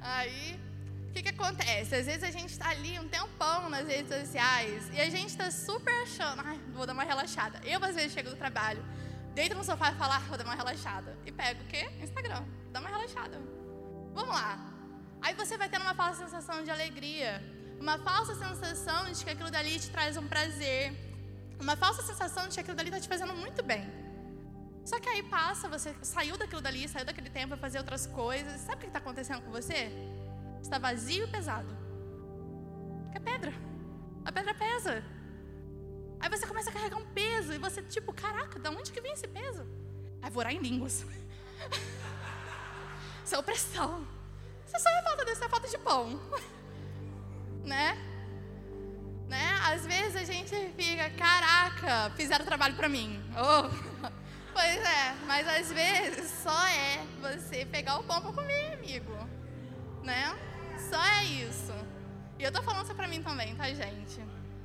Aí, 0.00 0.60
o 1.08 1.12
que, 1.12 1.22
que 1.22 1.28
acontece? 1.28 1.94
Às 1.94 2.06
vezes 2.06 2.22
a 2.22 2.30
gente 2.30 2.50
está 2.50 2.68
ali 2.70 2.98
um 2.98 3.08
tempão 3.08 3.68
nas 3.68 3.86
redes 3.86 4.16
sociais 4.16 4.88
e 4.92 5.00
a 5.00 5.08
gente 5.08 5.28
está 5.28 5.50
super 5.50 5.92
achando, 6.02 6.42
ai, 6.44 6.58
vou 6.72 6.86
dar 6.86 6.92
uma 6.92 7.04
relaxada. 7.04 7.60
Eu, 7.64 7.82
às 7.84 7.94
vezes, 7.94 8.12
chego 8.12 8.30
do 8.30 8.36
trabalho, 8.36 8.84
deito 9.34 9.54
no 9.54 9.64
sofá 9.64 9.90
e 9.90 9.94
falo, 9.96 10.12
ah, 10.12 10.18
vou 10.28 10.38
dar 10.38 10.44
uma 10.44 10.54
relaxada. 10.54 11.16
E 11.26 11.32
pego 11.32 11.62
o 11.62 11.66
quê? 11.66 11.88
Instagram. 12.02 12.44
Dá 12.72 12.80
uma 12.80 12.88
relaxada. 12.88 13.40
Vamos 14.12 14.34
lá. 14.34 14.58
Aí 15.20 15.34
você 15.34 15.56
vai 15.56 15.68
tendo 15.68 15.82
uma 15.82 15.94
falsa 15.94 16.24
sensação 16.24 16.62
de 16.62 16.70
alegria. 16.70 17.42
Uma 17.80 17.98
falsa 17.98 18.34
sensação 18.34 19.12
de 19.12 19.24
que 19.24 19.30
aquilo 19.30 19.50
dali 19.50 19.78
te 19.78 19.90
traz 19.90 20.16
um 20.16 20.26
prazer. 20.26 20.92
Uma 21.60 21.76
falsa 21.76 22.02
sensação 22.02 22.48
de 22.48 22.54
que 22.54 22.60
aquilo 22.60 22.76
dali 22.76 22.88
está 22.88 23.00
te 23.00 23.08
fazendo 23.08 23.34
muito 23.34 23.62
bem. 23.62 24.07
Só 24.88 24.98
que 24.98 25.06
aí 25.06 25.22
passa, 25.22 25.68
você 25.68 25.94
saiu 26.00 26.38
daquilo 26.38 26.62
dali, 26.62 26.88
saiu 26.88 27.04
daquele 27.04 27.28
tempo 27.28 27.48
para 27.48 27.58
fazer 27.58 27.76
outras 27.76 28.06
coisas. 28.06 28.58
Sabe 28.62 28.76
o 28.76 28.80
que 28.80 28.86
está 28.86 28.98
acontecendo 28.98 29.42
com 29.42 29.50
você? 29.50 29.92
Está 30.62 30.78
vazio 30.78 31.24
e 31.24 31.30
pesado. 31.30 31.68
Que 33.12 33.18
é 33.18 33.20
pedra. 33.20 33.52
A 34.24 34.32
pedra 34.32 34.54
pesa. 34.54 35.04
Aí 36.18 36.30
você 36.30 36.46
começa 36.46 36.70
a 36.70 36.72
carregar 36.72 36.96
um 36.96 37.04
peso 37.04 37.52
e 37.52 37.58
você, 37.58 37.82
tipo, 37.82 38.14
caraca, 38.14 38.58
da 38.58 38.70
onde 38.70 38.90
que 38.90 38.98
vem 39.02 39.12
esse 39.12 39.28
peso? 39.28 39.62
Aí 40.22 40.30
vou 40.30 40.40
orar 40.40 40.54
em 40.54 40.58
línguas. 40.58 41.04
Isso 43.26 43.34
é 43.34 43.38
opressão. 43.38 44.08
Isso 44.66 44.82
só 44.82 44.88
é 44.88 45.02
falta 45.02 45.24
dessa 45.26 45.44
é 45.44 45.48
falta 45.50 45.68
de 45.68 45.76
pão. 45.76 46.18
né? 47.62 47.94
Né? 49.28 49.50
Às 49.64 49.84
vezes 49.84 50.16
a 50.16 50.24
gente 50.24 50.56
fica, 50.74 51.10
caraca, 51.10 52.10
fizeram 52.16 52.46
trabalho 52.46 52.74
para 52.74 52.88
mim. 52.88 53.22
Oh. 53.36 54.08
Pois 54.60 54.80
é, 54.80 55.14
mas 55.24 55.46
às 55.46 55.72
vezes 55.72 56.28
só 56.42 56.66
é 56.66 57.00
você 57.22 57.64
pegar 57.64 57.96
o 58.00 58.02
pão 58.02 58.20
para 58.20 58.32
comer, 58.32 58.72
amigo. 58.72 59.12
Né? 60.02 60.36
Só 60.90 61.00
é 61.00 61.26
isso. 61.26 61.72
E 62.36 62.42
eu 62.42 62.50
tô 62.50 62.60
falando 62.60 62.84
isso 62.84 62.94
pra 62.96 63.06
mim 63.06 63.22
também, 63.22 63.54
tá, 63.54 63.72
gente? 63.72 64.20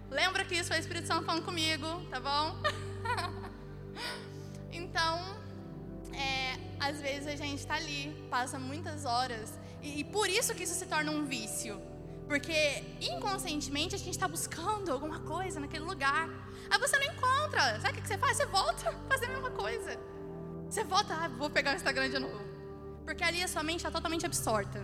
Lembra 0.09 0.43
que 0.45 0.55
isso 0.55 0.69
foi 0.69 0.77
o 0.77 0.79
Espírito 0.79 1.05
Santo 1.05 1.27
falando 1.27 1.45
comigo, 1.45 1.87
tá 2.09 2.19
bom? 2.19 2.57
então, 4.73 5.37
é, 6.11 6.57
às 6.79 6.99
vezes 6.99 7.27
a 7.27 7.35
gente 7.35 7.63
tá 7.63 7.75
ali, 7.75 8.27
passa 8.31 8.57
muitas 8.57 9.05
horas, 9.05 9.59
e, 9.79 9.99
e 9.99 10.03
por 10.03 10.27
isso 10.27 10.55
que 10.55 10.63
isso 10.63 10.73
se 10.73 10.87
torna 10.87 11.11
um 11.11 11.23
vício. 11.23 11.79
Porque 12.27 12.83
inconscientemente 12.99 13.93
a 13.93 13.99
gente 13.99 14.09
está 14.09 14.27
buscando 14.27 14.91
alguma 14.91 15.19
coisa 15.19 15.59
naquele 15.59 15.83
lugar. 15.83 16.27
Aí 16.73 16.79
você 16.79 16.97
não 16.97 17.05
encontra. 17.05 17.79
Sabe 17.79 17.99
o 17.99 18.01
que 18.01 18.07
você 18.07 18.17
faz? 18.17 18.35
Você 18.35 18.47
volta 18.47 18.89
a 18.89 18.93
fazer 19.07 19.27
a 19.27 19.29
mesma 19.29 19.51
coisa. 19.51 19.95
Você 20.67 20.83
volta, 20.83 21.13
ah, 21.13 21.27
vou 21.27 21.47
pegar 21.47 21.73
o 21.73 21.75
Instagram 21.75 22.09
de 22.09 22.17
novo. 22.17 22.41
Porque 23.05 23.23
ali 23.23 23.43
a 23.43 23.47
sua 23.47 23.61
mente 23.61 23.77
está 23.77 23.91
totalmente 23.91 24.25
absorta. 24.25 24.83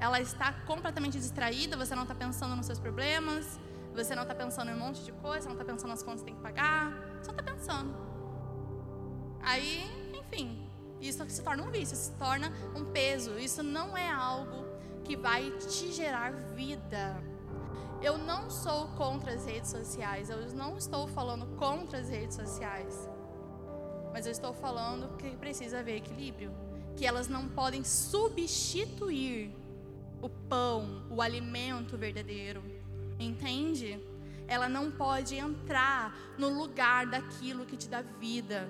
Ela 0.00 0.20
está 0.20 0.52
completamente 0.66 1.16
distraída, 1.16 1.76
você 1.76 1.94
não 1.94 2.02
está 2.02 2.14
pensando 2.14 2.56
nos 2.56 2.66
seus 2.66 2.80
problemas, 2.80 3.58
Você 3.94 4.14
não 4.14 4.22
está 4.22 4.34
pensando 4.34 4.70
em 4.70 4.74
um 4.74 4.78
monte 4.78 5.02
de 5.04 5.12
coisa, 5.12 5.42
você 5.42 5.48
não 5.48 5.54
está 5.60 5.64
pensando 5.64 5.90
nas 5.90 6.02
contas 6.02 6.20
que 6.20 6.26
tem 6.26 6.36
que 6.36 6.42
pagar, 6.42 6.92
só 7.22 7.32
está 7.32 7.42
pensando. 7.42 7.92
Aí, 9.40 9.84
enfim, 10.20 10.70
isso 11.00 11.24
se 11.28 11.42
torna 11.42 11.62
um 11.64 11.70
vício, 11.70 11.96
se 11.96 12.12
torna 12.12 12.52
um 12.76 12.84
peso. 12.84 13.38
Isso 13.38 13.62
não 13.62 13.96
é 13.96 14.08
algo 14.08 14.64
que 15.04 15.16
vai 15.16 15.50
te 15.52 15.92
gerar 15.92 16.32
vida. 16.54 17.20
Eu 18.00 18.16
não 18.16 18.48
sou 18.48 18.86
contra 18.88 19.32
as 19.32 19.44
redes 19.44 19.70
sociais, 19.70 20.30
eu 20.30 20.38
não 20.52 20.78
estou 20.78 21.08
falando 21.08 21.46
contra 21.56 21.98
as 21.98 22.08
redes 22.08 22.36
sociais. 22.36 23.08
Mas 24.12 24.24
eu 24.24 24.32
estou 24.32 24.52
falando 24.52 25.16
que 25.16 25.36
precisa 25.36 25.80
haver 25.80 25.96
equilíbrio, 25.96 26.52
que 26.96 27.04
elas 27.04 27.28
não 27.28 27.48
podem 27.48 27.82
substituir 27.82 29.54
o 30.22 30.28
pão, 30.28 31.06
o 31.10 31.20
alimento 31.20 31.96
verdadeiro. 31.96 32.62
Entende? 33.18 34.00
Ela 34.46 34.68
não 34.68 34.90
pode 34.90 35.34
entrar 35.34 36.16
no 36.38 36.48
lugar 36.48 37.06
daquilo 37.06 37.66
que 37.66 37.76
te 37.76 37.88
dá 37.88 38.00
vida. 38.00 38.68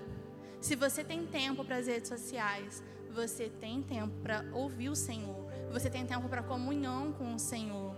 Se 0.60 0.74
você 0.74 1.04
tem 1.04 1.26
tempo 1.26 1.64
para 1.64 1.76
as 1.76 1.86
redes 1.86 2.08
sociais, 2.08 2.82
você 3.10 3.48
tem 3.48 3.82
tempo 3.82 4.14
para 4.22 4.44
ouvir 4.52 4.88
o 4.88 4.96
Senhor. 4.96 5.46
Você 5.70 5.90
tem 5.90 6.06
tempo 6.06 6.28
para 6.28 6.42
comunhão 6.42 7.12
com 7.12 7.34
o 7.34 7.38
Senhor. 7.38 7.94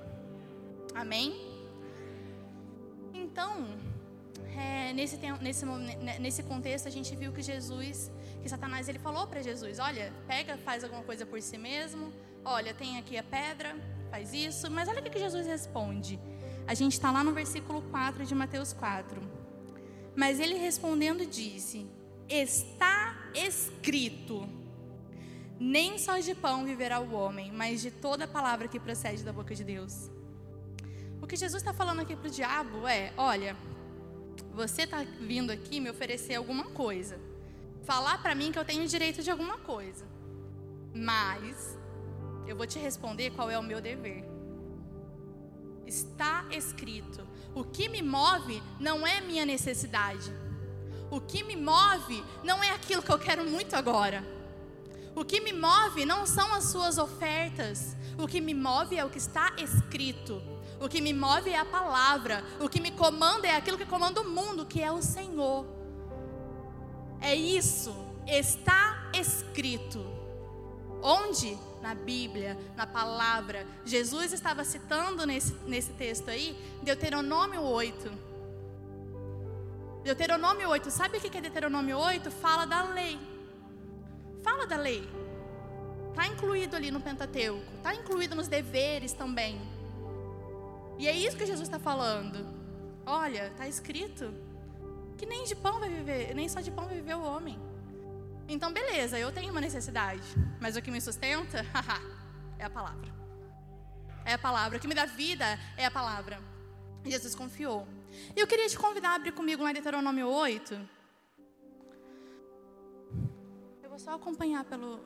Amém? 0.95 1.51
Então, 3.15 3.67
é, 4.57 4.93
nesse, 4.93 5.17
nesse, 5.41 5.65
nesse 6.19 6.43
contexto, 6.43 6.89
a 6.89 6.91
gente 6.91 7.15
viu 7.15 7.33
que 7.33 7.43
Jesus, 7.43 8.11
que 8.43 8.49
Satanás, 8.49 8.89
ele 8.89 8.99
falou 8.99 9.27
para 9.27 9.43
Jesus: 9.43 9.79
Olha, 9.79 10.13
pega, 10.27 10.57
faz 10.59 10.83
alguma 10.85 11.03
coisa 11.03 11.25
por 11.25 11.41
si 11.41 11.57
mesmo. 11.57 12.13
Olha, 12.45 12.75
tem 12.75 12.99
aqui 12.99 13.17
a 13.17 13.23
pedra, 13.23 13.77
faz 14.11 14.33
isso. 14.33 14.71
Mas 14.71 14.89
olha 14.89 15.01
o 15.01 15.03
que 15.03 15.19
Jesus 15.19 15.47
responde. 15.47 16.19
A 16.67 16.75
gente 16.75 16.93
está 16.93 17.11
lá 17.11 17.23
no 17.23 17.33
versículo 17.33 17.83
4 17.83 18.25
de 18.25 18.35
Mateus 18.35 18.73
4. 18.73 19.21
Mas 20.17 20.41
ele 20.41 20.55
respondendo 20.55 21.25
disse: 21.25 21.87
Está 22.29 23.31
escrito: 23.35 24.49
Nem 25.59 25.99
só 25.99 26.19
de 26.19 26.35
pão 26.35 26.65
viverá 26.65 27.01
o 27.01 27.13
homem, 27.13 27.53
mas 27.53 27.81
de 27.81 27.91
toda 27.91 28.27
palavra 28.27 28.69
que 28.69 28.81
procede 28.81 29.23
da 29.23 29.33
boca 29.33 29.55
de 29.55 29.65
Deus. 29.65 30.11
O 31.23 31.27
que 31.27 31.37
Jesus 31.37 31.63
está 31.63 31.73
falando 31.73 32.01
aqui 32.01 32.17
para 32.17 32.29
o 32.29 32.31
diabo 32.31 32.87
é: 32.87 33.13
olha, 33.17 33.57
você 34.53 34.83
está 34.83 35.05
vindo 35.21 35.51
aqui 35.51 35.81
me 35.81 35.91
oferecer 35.91 36.35
alguma 36.35 36.65
coisa, 36.65 37.19
falar 37.85 38.23
para 38.23 38.35
mim 38.35 38.51
que 38.53 38.59
eu 38.59 38.65
tenho 38.65 38.87
direito 38.87 39.23
de 39.23 39.31
alguma 39.31 39.59
coisa, 39.59 40.05
mas 40.95 41.79
eu 42.47 42.57
vou 42.57 42.67
te 42.67 42.79
responder 42.79 43.31
qual 43.31 43.51
é 43.51 43.59
o 43.59 43.63
meu 43.63 43.81
dever. 43.81 44.25
Está 45.87 46.47
escrito: 46.51 47.27
o 47.55 47.65
que 47.65 47.89
me 47.89 48.03
move 48.03 48.63
não 48.79 49.07
é 49.07 49.21
minha 49.21 49.45
necessidade. 49.45 50.33
O 51.11 51.21
que 51.21 51.43
me 51.43 51.57
move 51.57 52.25
não 52.45 52.63
é 52.63 52.71
aquilo 52.71 53.03
que 53.03 53.11
eu 53.11 53.19
quero 53.19 53.45
muito 53.45 53.75
agora. 53.75 54.25
O 55.15 55.25
que 55.25 55.41
me 55.41 55.53
move 55.53 56.05
não 56.05 56.25
são 56.25 56.55
as 56.55 56.65
suas 56.65 56.99
ofertas. 56.99 57.97
O 58.17 58.29
que 58.29 58.41
me 58.41 58.55
move 58.55 58.97
é 58.97 59.05
o 59.05 59.11
que 59.11 59.19
está 59.19 59.53
escrito. 59.57 60.41
O 60.81 60.89
que 60.89 61.01
me 61.01 61.13
move 61.13 61.51
é 61.51 61.59
a 61.59 61.65
palavra. 61.65 62.43
O 62.59 62.69
que 62.69 62.81
me 62.81 62.91
comanda 62.91 63.47
é 63.47 63.55
aquilo 63.55 63.77
que 63.77 63.85
comanda 63.85 64.23
o 64.23 64.29
mundo, 64.29 64.65
que 64.65 64.83
é 64.83 64.91
o 64.91 65.03
Senhor. 65.03 65.67
É 67.21 67.35
isso. 67.35 67.95
Está 68.27 69.11
escrito. 69.13 70.03
Onde? 71.03 71.59
Na 71.83 71.95
Bíblia, 71.95 72.59
na 72.77 72.87
palavra. 72.87 73.67
Jesus 73.85 74.33
estava 74.33 74.65
citando 74.65 75.27
nesse, 75.27 75.53
nesse 75.67 75.93
texto 75.93 76.31
aí, 76.31 76.59
Deuteronômio 76.83 77.63
8. 77.63 78.31
Deuteronômio 80.03 80.69
8, 80.69 80.91
sabe 80.91 81.19
o 81.19 81.21
que 81.21 81.37
é 81.37 81.41
Deuteronômio 81.43 81.99
8? 81.99 82.31
Fala 82.31 82.65
da 82.65 82.85
lei. 82.85 83.19
Fala 84.43 84.67
da 84.67 84.77
lei. 84.77 85.07
Está 86.11 86.27
incluído 86.27 86.75
ali 86.75 86.91
no 86.91 87.01
Pentateuco. 87.01 87.63
Está 87.77 87.95
incluído 87.95 88.35
nos 88.35 88.49
deveres 88.49 89.13
também. 89.13 89.61
E 91.01 91.09
é 91.09 91.17
isso 91.17 91.35
que 91.35 91.47
Jesus 91.47 91.67
está 91.67 91.79
falando. 91.79 92.47
Olha, 93.07 93.47
está 93.47 93.67
escrito 93.67 94.35
que 95.17 95.25
nem 95.25 95.45
de 95.45 95.57
pão 95.57 95.81
vai 95.81 95.89
viver, 95.89 96.35
nem 96.35 96.47
só 96.47 96.61
de 96.61 96.71
pão 96.71 96.85
vai 96.85 96.97
viver 96.97 97.15
o 97.15 97.23
homem. 97.23 97.59
Então, 98.47 98.71
beleza, 98.71 99.19
eu 99.19 99.33
tenho 99.33 99.51
uma 99.51 99.63
necessidade, 99.63 100.29
mas 100.61 100.77
o 100.77 100.83
que 100.83 100.91
me 100.91 101.01
sustenta, 101.01 101.65
é 102.59 102.65
a 102.65 102.69
palavra. 102.69 103.11
É 104.27 104.35
a 104.35 104.39
palavra. 104.39 104.77
O 104.77 104.81
que 104.81 104.87
me 104.87 104.95
dá 104.95 105.07
vida 105.07 105.47
é 105.75 105.87
a 105.87 105.91
palavra. 105.91 106.39
Jesus 107.03 107.35
confiou. 107.35 107.89
E 108.37 108.39
eu 108.39 108.47
queria 108.47 108.69
te 108.69 108.79
convidar 108.79 109.13
a 109.13 109.15
abrir 109.15 109.33
comigo 109.33 109.63
lá 109.63 109.71
em 109.71 109.73
Deuteronômio 109.73 110.29
8. 110.29 110.75
Eu 113.83 113.89
vou 113.89 113.99
só 113.99 114.17
acompanhar 114.17 114.65
pelo. 114.65 115.03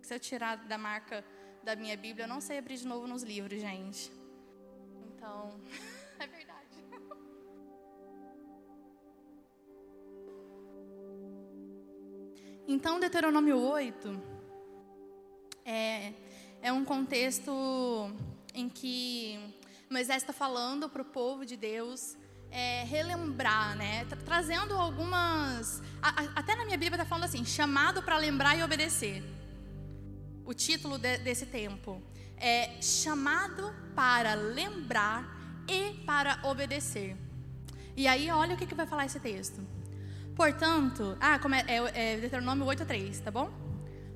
Se 0.00 0.14
eu 0.14 0.18
tirar 0.18 0.56
da 0.56 0.78
marca 0.78 1.22
da 1.62 1.76
minha 1.76 1.94
Bíblia, 1.94 2.24
eu 2.24 2.28
não 2.28 2.40
sei 2.40 2.56
abrir 2.56 2.78
de 2.78 2.86
novo 2.86 3.06
nos 3.06 3.22
livros, 3.22 3.60
gente. 3.60 4.23
Então, 5.24 5.58
é 6.20 6.26
verdade. 6.26 6.84
Então, 12.68 13.00
Deuteronômio 13.00 13.58
8 13.58 14.22
é, 15.64 16.12
é 16.60 16.70
um 16.70 16.84
contexto 16.84 17.50
em 18.52 18.68
que 18.68 19.40
Moisés 19.88 20.22
está 20.22 20.34
falando 20.34 20.90
para 20.90 21.00
o 21.00 21.06
povo 21.06 21.46
de 21.46 21.56
Deus 21.56 22.18
é, 22.50 22.84
relembrar, 22.84 23.78
né? 23.78 24.04
Trazendo 24.26 24.74
algumas. 24.74 25.82
A, 26.02 26.20
a, 26.20 26.24
até 26.40 26.54
na 26.54 26.66
minha 26.66 26.76
Bíblia 26.76 27.00
está 27.00 27.06
falando 27.06 27.24
assim: 27.24 27.46
chamado 27.46 28.02
para 28.02 28.18
lembrar 28.18 28.58
e 28.58 28.62
obedecer. 28.62 29.24
O 30.44 30.52
título 30.52 30.98
de, 30.98 31.16
desse 31.16 31.46
tempo 31.46 32.02
é 32.38 32.80
chamado 32.80 33.74
para 33.94 34.34
lembrar 34.34 35.64
e 35.68 35.94
para 36.04 36.40
obedecer. 36.42 37.16
E 37.96 38.08
aí, 38.08 38.30
olha 38.30 38.54
o 38.54 38.58
que, 38.58 38.66
que 38.66 38.74
vai 38.74 38.86
falar 38.86 39.06
esse 39.06 39.20
texto. 39.20 39.60
Portanto, 40.34 41.16
ah, 41.20 41.38
como 41.38 41.54
é, 41.54 41.64
é, 41.68 42.14
é 42.14 42.16
Deuteronômio 42.16 42.66
8,3, 42.66 43.20
tá 43.22 43.30
bom? 43.30 43.50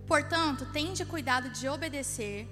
Portanto, 0.07 0.67
tende 0.73 1.05
cuidado 1.05 1.49
de 1.51 1.69
obedecer 1.69 2.49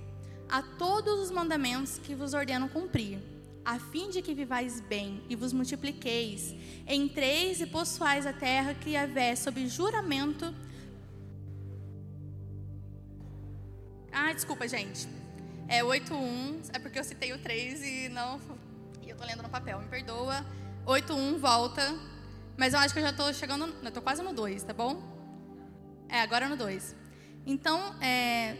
a 0.48 0.62
todos 0.62 1.18
os 1.20 1.30
mandamentos 1.30 1.98
que 1.98 2.14
vos 2.14 2.32
ordeno 2.32 2.68
cumprir, 2.68 3.18
a 3.64 3.78
fim 3.80 4.10
de 4.10 4.22
que 4.22 4.34
vivais 4.34 4.80
bem 4.80 5.24
e 5.28 5.34
vos 5.34 5.52
multipliqueis, 5.52 6.54
entreis 6.86 7.60
e 7.60 7.66
possuais 7.66 8.24
a 8.24 8.32
terra 8.32 8.74
que 8.74 8.96
haver 8.96 9.36
sob 9.36 9.66
juramento. 9.68 10.54
Ah, 14.12 14.32
desculpa, 14.32 14.68
gente. 14.68 15.08
É 15.68 15.82
8.1, 15.82 16.70
é 16.72 16.78
porque 16.78 16.98
eu 16.98 17.04
citei 17.04 17.32
o 17.32 17.38
3 17.38 17.82
e 17.82 18.08
não. 18.08 18.40
E 19.02 19.10
eu 19.10 19.16
tô 19.16 19.24
lendo 19.24 19.42
no 19.42 19.48
papel, 19.48 19.78
me 19.80 19.88
perdoa. 19.88 20.44
8.1 20.86 21.38
volta. 21.38 21.98
Mas 22.56 22.72
eu 22.72 22.80
acho 22.80 22.94
que 22.94 23.00
eu 23.00 23.04
já 23.04 23.12
tô 23.12 23.32
chegando. 23.32 23.74
Eu 23.82 23.90
tô 23.90 24.00
quase 24.00 24.22
no 24.22 24.32
2, 24.32 24.62
tá 24.62 24.72
bom? 24.72 25.02
É, 26.08 26.20
agora 26.20 26.48
no 26.48 26.56
2. 26.56 26.94
Então, 27.44 27.94
é, 28.00 28.56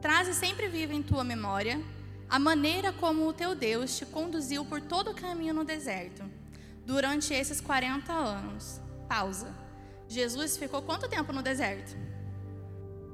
traze 0.00 0.34
sempre 0.34 0.68
viva 0.68 0.94
em 0.94 1.02
tua 1.02 1.24
memória 1.24 1.82
a 2.28 2.38
maneira 2.38 2.92
como 2.92 3.26
o 3.26 3.32
teu 3.32 3.54
Deus 3.54 3.96
te 3.96 4.04
conduziu 4.04 4.64
por 4.64 4.82
todo 4.82 5.12
o 5.12 5.14
caminho 5.14 5.54
no 5.54 5.64
deserto, 5.64 6.22
durante 6.84 7.32
esses 7.32 7.60
40 7.60 8.12
anos. 8.12 8.80
Pausa. 9.08 9.54
Jesus 10.06 10.56
ficou 10.56 10.82
quanto 10.82 11.08
tempo 11.08 11.32
no 11.32 11.42
deserto? 11.42 11.96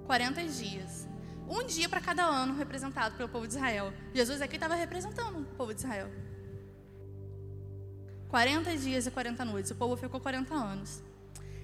40 0.06 0.42
dias. 0.44 1.08
Um 1.48 1.64
dia 1.64 1.88
para 1.88 2.00
cada 2.00 2.24
ano 2.24 2.54
representado 2.54 3.16
pelo 3.16 3.28
povo 3.28 3.46
de 3.46 3.54
Israel. 3.54 3.92
Jesus 4.14 4.40
aqui 4.40 4.56
estava 4.56 4.74
representando 4.74 5.40
o 5.40 5.44
povo 5.56 5.74
de 5.74 5.80
Israel. 5.80 6.10
40 8.28 8.76
dias 8.76 9.06
e 9.06 9.10
40 9.10 9.44
noites. 9.44 9.70
O 9.70 9.74
povo 9.74 9.96
ficou 9.96 10.20
40 10.20 10.54
anos. 10.54 11.02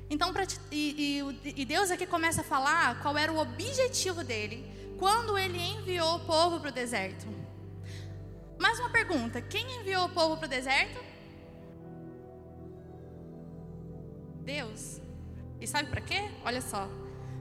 Então, 0.08 0.32
pra, 0.32 0.44
e, 0.70 1.22
e, 1.44 1.62
e 1.62 1.64
Deus 1.64 1.90
aqui 1.90 2.06
começa 2.06 2.42
a 2.42 2.44
falar 2.44 3.00
qual 3.00 3.16
era 3.16 3.32
o 3.32 3.38
objetivo 3.38 4.22
dele 4.22 4.64
quando 4.98 5.38
ele 5.38 5.58
enviou 5.58 6.16
o 6.16 6.20
povo 6.20 6.60
para 6.60 6.68
o 6.68 6.72
deserto. 6.72 7.26
Mais 8.58 8.78
uma 8.78 8.90
pergunta: 8.90 9.40
quem 9.40 9.80
enviou 9.80 10.04
o 10.04 10.10
povo 10.10 10.36
para 10.36 10.46
o 10.46 10.48
deserto? 10.48 11.02
Deus. 14.42 15.00
E 15.60 15.66
sabe 15.66 15.88
para 15.88 16.00
quê? 16.00 16.30
Olha 16.44 16.60
só: 16.60 16.88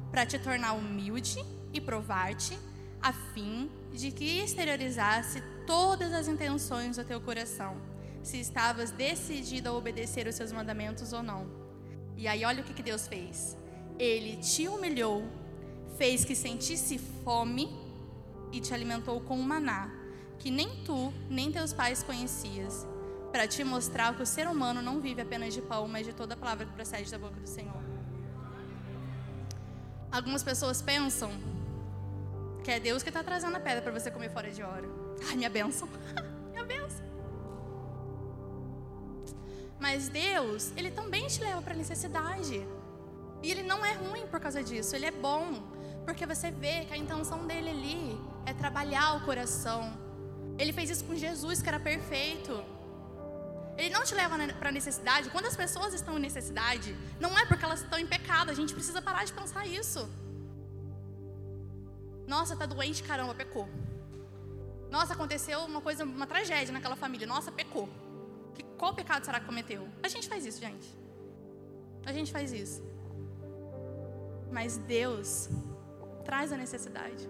para 0.10 0.26
te 0.26 0.40
tornar 0.40 0.74
humilde 0.74 1.44
e 1.74 1.80
provar-te, 1.80 2.58
a 3.02 3.14
fim 3.14 3.70
de 3.94 4.12
que 4.12 4.40
exteriorizasse 4.40 5.42
todas 5.66 6.14
as 6.14 6.28
intenções 6.28 6.98
do 6.98 7.04
teu 7.04 7.22
coração, 7.22 7.78
se 8.22 8.40
estavas 8.40 8.92
decidido 8.92 9.70
a 9.70 9.74
obedecer 9.74 10.28
os 10.28 10.36
seus 10.36 10.52
mandamentos 10.52 11.14
ou 11.14 11.24
não. 11.24 11.48
E 12.18 12.28
aí, 12.28 12.44
olha 12.44 12.62
o 12.62 12.64
que, 12.64 12.74
que 12.74 12.84
Deus 12.84 13.08
fez: 13.08 13.58
Ele 13.98 14.38
te 14.38 14.68
humilhou, 14.68 15.24
fez 15.98 16.26
que 16.26 16.36
sentisse 16.36 16.98
fome 17.24 17.70
e 18.52 18.60
te 18.60 18.74
alimentou 18.74 19.22
com 19.22 19.40
o 19.40 19.44
maná, 19.44 19.90
que 20.38 20.52
nem 20.52 20.84
tu, 20.84 21.14
nem 21.30 21.52
teus 21.52 21.72
pais 21.72 22.04
conhecias, 22.04 22.86
para 23.32 23.48
te 23.48 23.64
mostrar 23.64 24.16
que 24.16 24.24
o 24.24 24.26
ser 24.26 24.48
humano 24.48 24.82
não 24.82 25.00
vive 25.00 25.22
apenas 25.22 25.54
de 25.54 25.62
pão, 25.62 25.88
mas 25.88 26.06
de 26.06 26.14
toda 26.14 26.36
palavra 26.36 26.66
que 26.66 26.74
procede 26.74 27.10
da 27.12 27.18
boca 27.18 27.40
do 27.40 27.48
Senhor. 27.48 27.82
Algumas 30.12 30.42
pessoas 30.42 30.82
pensam 30.82 31.32
que 32.64 32.72
é 32.72 32.80
Deus 32.80 33.04
que 33.04 33.10
está 33.10 33.24
trazendo 33.24 33.56
a 33.56 33.60
pedra 33.60 33.82
para 33.82 33.92
você 33.92 34.12
comer 34.12 34.30
fora 34.30 34.52
de 34.52 34.62
hora. 34.62 34.88
Ai, 35.28 35.36
minha 35.36 35.50
bênção. 35.50 35.88
minha 36.52 36.66
bênção. 36.66 37.06
Mas 39.80 40.10
Deus, 40.10 40.72
Ele 40.76 40.92
também 40.92 41.28
te 41.28 41.42
leva 41.42 41.62
para 41.62 41.74
necessidade. 41.74 42.66
E 43.42 43.52
Ele 43.52 43.64
não 43.64 43.86
é 43.86 43.94
ruim 43.94 44.28
por 44.28 44.40
causa 44.40 44.62
disso, 44.62 44.96
Ele 44.96 45.06
é 45.06 45.12
bom. 45.12 45.46
Porque 46.06 46.26
você 46.26 46.52
vê 46.52 46.86
que 46.86 46.94
a 46.94 46.98
intenção 46.98 47.46
dele 47.46 47.70
ali 47.70 48.20
é 48.46 48.54
trabalhar 48.54 49.16
o 49.18 49.22
coração. 49.22 49.98
Ele 50.58 50.74
fez 50.74 50.90
isso 50.90 51.06
com 51.06 51.16
Jesus, 51.16 51.62
que 51.62 51.70
era 51.70 51.80
perfeito. 51.80 52.64
Ele 53.78 53.92
não 53.92 54.04
te 54.04 54.14
leva 54.14 54.36
para 54.60 54.72
necessidade. 54.72 55.30
Quando 55.30 55.46
as 55.46 55.56
pessoas 55.56 55.94
estão 55.94 56.18
em 56.18 56.22
necessidade, 56.22 56.94
não 57.20 57.38
é 57.40 57.46
porque 57.46 57.64
elas 57.64 57.82
estão 57.82 57.98
em 57.98 58.06
pecado. 58.06 58.52
A 58.52 58.54
gente 58.54 58.74
precisa 58.74 59.02
parar 59.02 59.24
de 59.24 59.32
pensar 59.32 59.66
isso. 59.66 60.10
Nossa, 62.30 62.56
tá 62.56 62.68
doente, 62.68 63.02
caramba, 63.02 63.34
pecou. 63.34 63.68
Nossa, 64.92 65.14
aconteceu 65.14 65.62
uma 65.62 65.82
coisa, 65.82 66.04
uma 66.04 66.28
tragédia 66.28 66.72
naquela 66.72 66.96
família. 66.96 67.26
Nossa, 67.26 67.52
pecou. 67.52 67.90
Que, 68.54 68.62
qual 68.78 68.94
pecado 68.94 69.26
será 69.26 69.40
que 69.40 69.48
cometeu? 69.48 69.90
A 70.04 70.08
gente 70.08 70.30
faz 70.30 70.46
isso, 70.46 70.60
gente. 70.60 70.88
A 72.06 72.14
gente 72.14 72.32
faz 72.32 72.54
isso. 72.54 72.84
Mas 74.52 74.78
Deus 74.78 75.50
traz 76.24 76.54
a 76.54 76.58
necessidade. 76.58 77.28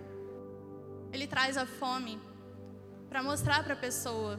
Ele 1.14 1.26
traz 1.28 1.56
a 1.56 1.66
fome 1.66 2.20
para 3.08 3.24
mostrar 3.24 3.64
para 3.64 3.76
a 3.76 3.78
pessoa 3.78 4.38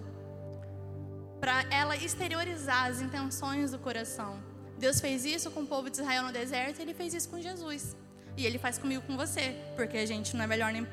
para 1.41 1.63
ela 1.71 1.97
exteriorizar 1.97 2.85
as 2.91 3.01
intenções 3.01 3.71
do 3.71 3.79
coração. 3.79 4.33
Deus 4.79 5.01
fez 5.01 5.25
isso 5.25 5.51
com 5.51 5.63
o 5.63 5.67
povo 5.67 5.89
de 5.89 5.97
Israel 5.97 6.25
no 6.25 6.33
deserto 6.33 6.81
e 6.81 6.83
ele 6.83 6.93
fez 6.93 7.15
isso 7.15 7.31
com 7.31 7.41
Jesus. 7.41 7.97
E 8.41 8.47
ele 8.47 8.59
faz 8.59 8.79
comigo 8.79 9.03
com 9.03 9.19
você, 9.19 9.55
porque 9.77 9.99
a 9.99 10.07
gente 10.07 10.35
não 10.35 10.45
é 10.45 10.47
melhor 10.47 10.73
nem 10.73 10.89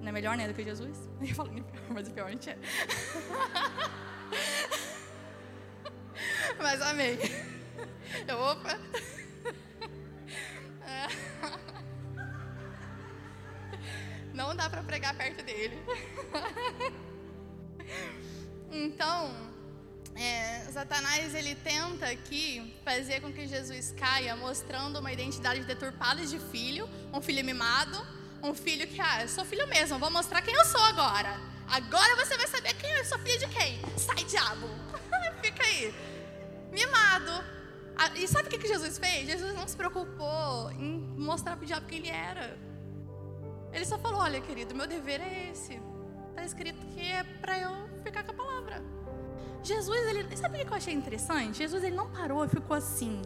não 0.00 0.08
é 0.08 0.12
melhor 0.12 0.36
nem 0.36 0.46
do 0.46 0.54
que 0.54 0.62
Jesus. 0.62 0.96
Eu 1.20 1.34
falo 1.34 1.50
nem 1.50 1.64
pior, 1.64 1.82
mas 1.88 2.06
o 2.06 2.12
pior 2.12 2.28
a 2.28 2.30
gente 2.30 2.48
é. 2.48 2.56
mas 6.62 6.80
amei. 6.80 7.18
Eu 8.28 8.38
opa. 8.38 8.78
Não 14.32 14.54
dá 14.54 14.70
para 14.70 14.84
pregar 14.84 15.16
perto 15.16 15.44
dele. 15.44 15.76
Então, 18.70 19.34
é, 20.16 20.66
Satanás 20.72 21.34
ele 21.34 21.54
tenta 21.54 22.06
aqui 22.06 22.74
fazer 22.82 23.20
com 23.20 23.30
que 23.30 23.46
Jesus 23.46 23.92
caia, 23.92 24.34
mostrando 24.34 24.98
uma 24.98 25.12
identidade 25.12 25.62
deturpada 25.64 26.24
de 26.24 26.38
filho, 26.38 26.88
um 27.12 27.20
filho 27.20 27.44
mimado, 27.44 27.98
um 28.42 28.54
filho 28.54 28.86
que, 28.86 28.98
ah, 29.00 29.22
eu 29.22 29.28
sou 29.28 29.44
filho 29.44 29.66
mesmo, 29.68 29.98
vou 29.98 30.10
mostrar 30.10 30.40
quem 30.40 30.54
eu 30.54 30.64
sou 30.64 30.80
agora. 30.80 31.38
Agora 31.68 32.16
você 32.16 32.36
vai 32.36 32.46
saber 32.46 32.72
quem 32.74 32.90
eu 32.92 33.04
sou 33.04 33.18
filho 33.18 33.38
de 33.40 33.48
quem. 33.48 33.78
Sai, 33.98 34.24
diabo. 34.24 34.68
Fica 35.42 35.62
aí. 35.62 35.94
Mimado. 36.72 37.44
Ah, 37.96 38.10
e 38.14 38.26
sabe 38.26 38.48
o 38.48 38.50
que, 38.50 38.66
Jesus 38.66 38.98
fez? 38.98 39.26
Jesus 39.26 39.54
não 39.54 39.66
se 39.66 39.76
preocupou 39.76 40.70
em 40.72 40.98
mostrar 41.18 41.56
para 41.56 41.64
o 41.64 41.66
diabo 41.66 41.86
quem 41.86 41.98
ele 41.98 42.08
era. 42.08 42.56
Ele 43.72 43.84
só 43.84 43.98
falou: 43.98 44.20
Olha, 44.20 44.40
querido, 44.40 44.74
meu 44.74 44.86
dever 44.86 45.20
é 45.20 45.50
esse. 45.50 45.80
Está 46.30 46.44
escrito 46.44 46.86
que 46.88 47.00
é 47.00 47.24
para 47.24 47.58
eu 47.58 48.02
ficar 48.02 48.22
com 48.22 48.32
a 48.32 48.34
palavra. 48.34 48.95
Jesus, 49.62 50.06
ele, 50.06 50.36
sabe 50.36 50.62
o 50.62 50.66
que 50.66 50.72
eu 50.72 50.76
achei 50.76 50.94
interessante? 50.94 51.58
Jesus, 51.58 51.82
ele 51.82 51.96
não 51.96 52.08
parou 52.10 52.44
e 52.44 52.48
ficou 52.48 52.76
assim: 52.76 53.20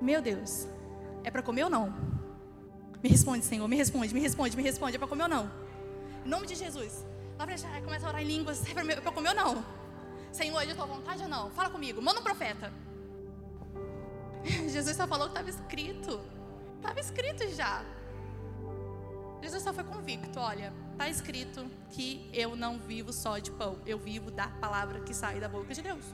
Meu 0.00 0.20
Deus, 0.20 0.66
é 1.24 1.30
para 1.30 1.42
comer 1.42 1.64
ou 1.64 1.70
não? 1.70 1.94
Me 3.02 3.08
responde, 3.08 3.44
Senhor, 3.44 3.66
me 3.66 3.76
responde, 3.76 4.14
me 4.14 4.20
responde, 4.20 4.56
me 4.56 4.62
responde, 4.62 4.96
é 4.96 4.98
para 4.98 5.08
comer 5.08 5.24
ou 5.24 5.28
não? 5.28 5.50
Em 6.24 6.28
nome 6.28 6.46
de 6.46 6.54
Jesus. 6.54 7.04
Lá 7.38 7.46
pra 7.46 7.56
já 7.56 7.80
começa 7.80 8.06
a 8.06 8.10
orar 8.10 8.22
em 8.22 8.26
línguas, 8.26 8.62
é 8.68 9.00
para 9.00 9.12
comer 9.12 9.30
ou 9.30 9.34
não? 9.34 9.64
Senhor, 10.30 10.60
é 10.60 10.66
de 10.66 10.74
tua 10.74 10.86
vontade 10.86 11.22
ou 11.22 11.28
não? 11.28 11.50
Fala 11.50 11.70
comigo, 11.70 12.00
manda 12.00 12.20
um 12.20 12.22
profeta. 12.22 12.72
Jesus 14.68 14.96
só 14.96 15.06
falou 15.06 15.26
que 15.28 15.32
estava 15.32 15.50
escrito. 15.50 16.20
Estava 16.76 17.00
escrito 17.00 17.48
já. 17.54 17.84
Jesus 19.42 19.62
só 19.62 19.72
foi 19.72 19.84
convicto: 19.84 20.38
olha, 20.38 20.72
está 21.02 21.10
escrito 21.10 21.68
que 21.90 22.30
eu 22.32 22.54
não 22.54 22.78
vivo 22.78 23.12
só 23.12 23.38
de 23.38 23.50
pão, 23.50 23.80
eu 23.84 23.98
vivo 23.98 24.30
da 24.30 24.46
palavra 24.46 25.00
que 25.00 25.12
sai 25.12 25.40
da 25.40 25.48
boca 25.48 25.74
de 25.74 25.82
Deus. 25.82 26.04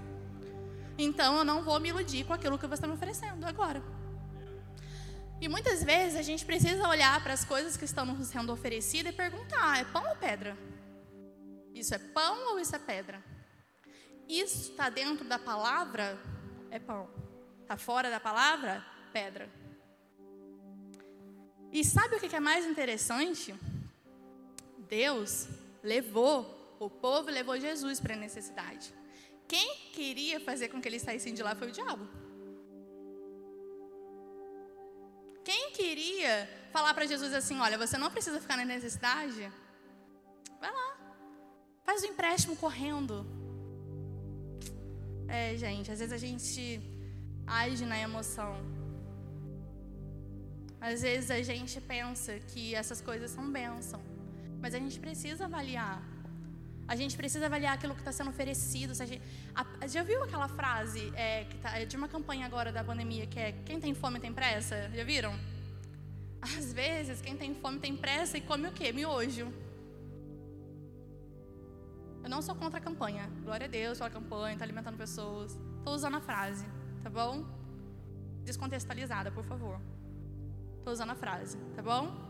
Então 0.96 1.36
eu 1.36 1.44
não 1.44 1.62
vou 1.62 1.78
me 1.78 1.90
iludir 1.90 2.24
com 2.24 2.32
aquilo 2.32 2.58
que 2.58 2.66
você 2.66 2.74
está 2.74 2.86
me 2.86 2.94
oferecendo 2.94 3.44
agora. 3.44 3.82
E 5.42 5.46
muitas 5.46 5.84
vezes 5.84 6.18
a 6.18 6.22
gente 6.22 6.44
precisa 6.44 6.88
olhar 6.88 7.22
para 7.22 7.34
as 7.34 7.44
coisas 7.44 7.76
que 7.76 7.84
estão 7.84 8.06
nos 8.06 8.28
sendo 8.28 8.50
oferecidas 8.50 9.12
e 9.12 9.16
perguntar: 9.16 9.78
é 9.78 9.84
pão 9.84 10.08
ou 10.08 10.16
pedra? 10.16 10.56
Isso 11.74 11.94
é 11.94 11.98
pão 11.98 12.52
ou 12.52 12.58
isso 12.58 12.74
é 12.74 12.78
pedra? 12.78 13.22
Isso 14.26 14.70
está 14.70 14.88
dentro 14.88 15.28
da 15.28 15.38
palavra? 15.38 16.18
É 16.70 16.78
pão. 16.78 17.10
Está 17.60 17.76
fora 17.76 18.08
da 18.08 18.18
palavra? 18.18 18.82
Pedra. 19.12 19.50
E 21.70 21.84
sabe 21.84 22.16
o 22.16 22.20
que 22.20 22.34
é 22.34 22.40
mais 22.40 22.64
interessante? 22.64 23.54
Deus 24.88 25.48
levou, 25.82 26.76
o 26.80 26.88
povo 26.88 27.30
levou 27.30 27.58
Jesus 27.58 28.00
para 28.00 28.14
a 28.14 28.16
necessidade. 28.16 28.92
Quem 29.46 29.90
queria 29.92 30.38
fazer 30.40 30.68
com 30.68 30.80
que 30.80 30.88
eles 30.88 31.02
saíssem 31.02 31.34
de 31.34 31.42
lá 31.42 31.54
foi 31.54 31.68
o 31.68 31.72
diabo. 31.72 32.06
Quem 35.44 35.70
queria 35.72 36.48
falar 36.70 36.92
para 36.92 37.06
Jesus 37.06 37.32
assim: 37.32 37.58
olha, 37.58 37.78
você 37.78 37.96
não 37.96 38.10
precisa 38.10 38.40
ficar 38.40 38.56
na 38.56 38.64
necessidade? 38.64 39.50
Vai 40.60 40.70
lá, 40.70 40.88
faz 41.84 42.02
o 42.02 42.06
empréstimo 42.06 42.56
correndo. 42.56 43.26
É, 45.26 45.56
gente, 45.56 45.90
às 45.90 45.98
vezes 46.00 46.12
a 46.12 46.18
gente 46.18 46.80
age 47.46 47.84
na 47.86 47.98
emoção. 47.98 48.52
Às 50.80 51.02
vezes 51.02 51.30
a 51.30 51.42
gente 51.42 51.80
pensa 51.80 52.38
que 52.38 52.74
essas 52.74 53.00
coisas 53.00 53.30
são 53.30 53.50
bênção, 53.50 54.00
mas 54.60 54.74
a 54.74 54.78
gente 54.78 54.98
precisa 54.98 55.44
avaliar. 55.44 56.02
A 56.86 56.96
gente 56.96 57.16
precisa 57.16 57.46
avaliar 57.46 57.74
aquilo 57.74 57.94
que 57.94 58.00
está 58.00 58.12
sendo 58.12 58.30
oferecido. 58.30 58.94
Gente, 58.94 59.20
a, 59.54 59.86
já 59.86 60.02
viu 60.02 60.22
aquela 60.22 60.48
frase 60.48 61.12
é, 61.14 61.44
tá, 61.62 61.78
é 61.78 61.84
de 61.84 61.96
uma 61.96 62.08
campanha 62.08 62.46
agora 62.46 62.72
da 62.72 62.82
pandemia 62.82 63.26
que 63.26 63.38
é 63.38 63.52
quem 63.52 63.78
tem 63.78 63.94
fome 63.94 64.18
tem 64.18 64.32
pressa? 64.32 64.90
Já 64.94 65.04
viram? 65.04 65.38
Às 66.40 66.72
vezes 66.72 67.20
quem 67.20 67.36
tem 67.36 67.54
fome 67.54 67.78
tem 67.78 67.96
pressa 67.96 68.38
e 68.38 68.40
come 68.40 68.68
o 68.68 68.72
quê? 68.72 68.90
Miojo. 68.92 69.52
Eu 72.22 72.30
não 72.30 72.40
sou 72.40 72.54
contra 72.54 72.78
a 72.78 72.82
campanha. 72.82 73.30
Glória 73.44 73.66
a 73.66 73.70
Deus 73.70 73.98
pela 73.98 74.10
campanha, 74.10 74.54
está 74.54 74.64
alimentando 74.64 74.96
pessoas. 74.96 75.58
Estou 75.78 75.94
usando 75.94 76.16
a 76.16 76.20
frase, 76.20 76.64
tá 77.02 77.10
bom? 77.10 77.44
Descontextualizada, 78.44 79.30
por 79.30 79.44
favor. 79.44 79.80
Estou 80.78 80.92
usando 80.92 81.10
a 81.10 81.14
frase, 81.14 81.58
tá 81.76 81.82
bom? 81.82 82.27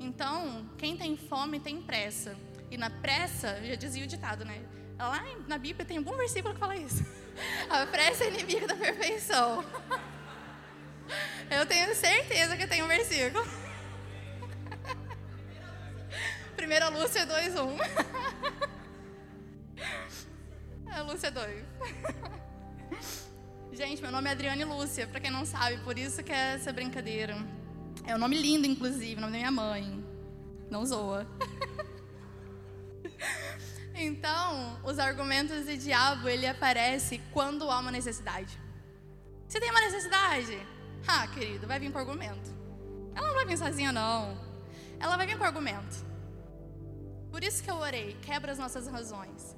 Então, 0.00 0.66
quem 0.78 0.96
tem 0.96 1.14
fome 1.14 1.60
tem 1.60 1.82
pressa. 1.82 2.34
E 2.70 2.78
na 2.78 2.88
pressa, 2.88 3.62
já 3.62 3.74
dizia 3.74 4.02
o 4.02 4.06
ditado, 4.06 4.46
né? 4.46 4.62
Lá 4.98 5.22
na 5.46 5.58
Bíblia 5.58 5.84
tem 5.84 5.98
algum 5.98 6.16
versículo 6.16 6.54
que 6.54 6.60
fala 6.60 6.74
isso. 6.74 7.04
A 7.68 7.86
pressa 7.86 8.24
é 8.24 8.28
inimiga 8.28 8.66
da 8.66 8.74
perfeição. 8.74 9.62
Eu 11.50 11.66
tenho 11.66 11.94
certeza 11.94 12.56
que 12.56 12.66
tem 12.66 12.82
um 12.82 12.88
versículo. 12.88 13.44
Primeira 16.56 16.88
Lúcia 16.88 17.26
2.1. 17.26 18.80
É 20.92 21.02
Lúcia 21.02 21.30
2. 21.30 21.64
Gente, 23.72 24.02
meu 24.02 24.10
nome 24.10 24.28
é 24.28 24.32
Adriane 24.32 24.64
Lúcia, 24.64 25.06
para 25.06 25.20
quem 25.20 25.30
não 25.30 25.46
sabe, 25.46 25.78
por 25.84 25.96
isso 25.96 26.20
que 26.24 26.32
é 26.32 26.54
essa 26.54 26.72
brincadeira. 26.72 27.36
É 28.10 28.14
um 28.16 28.18
nome 28.18 28.36
lindo, 28.36 28.66
inclusive, 28.66 29.14
o 29.14 29.20
nome 29.20 29.34
da 29.34 29.38
minha 29.38 29.52
mãe. 29.52 30.04
Não 30.68 30.84
zoa. 30.84 31.24
então, 33.94 34.80
os 34.82 34.98
argumentos 34.98 35.64
de 35.64 35.76
diabo, 35.76 36.28
ele 36.28 36.44
aparece 36.44 37.20
quando 37.32 37.70
há 37.70 37.78
uma 37.78 37.92
necessidade. 37.92 38.58
Você 39.46 39.60
tem 39.60 39.70
uma 39.70 39.80
necessidade? 39.80 40.58
Ah, 41.06 41.28
querido, 41.28 41.68
vai 41.68 41.78
vir 41.78 41.92
com 41.92 41.98
argumento. 41.98 42.50
Ela 43.14 43.28
não 43.28 43.34
vai 43.34 43.46
vir 43.46 43.56
sozinha, 43.56 43.92
não. 43.92 44.36
Ela 44.98 45.16
vai 45.16 45.28
vir 45.28 45.38
com 45.38 45.44
argumento. 45.44 46.04
Por 47.30 47.44
isso 47.44 47.62
que 47.62 47.70
eu 47.70 47.76
orei. 47.76 48.16
Quebra 48.22 48.50
as 48.50 48.58
nossas 48.58 48.88
razões. 48.88 49.56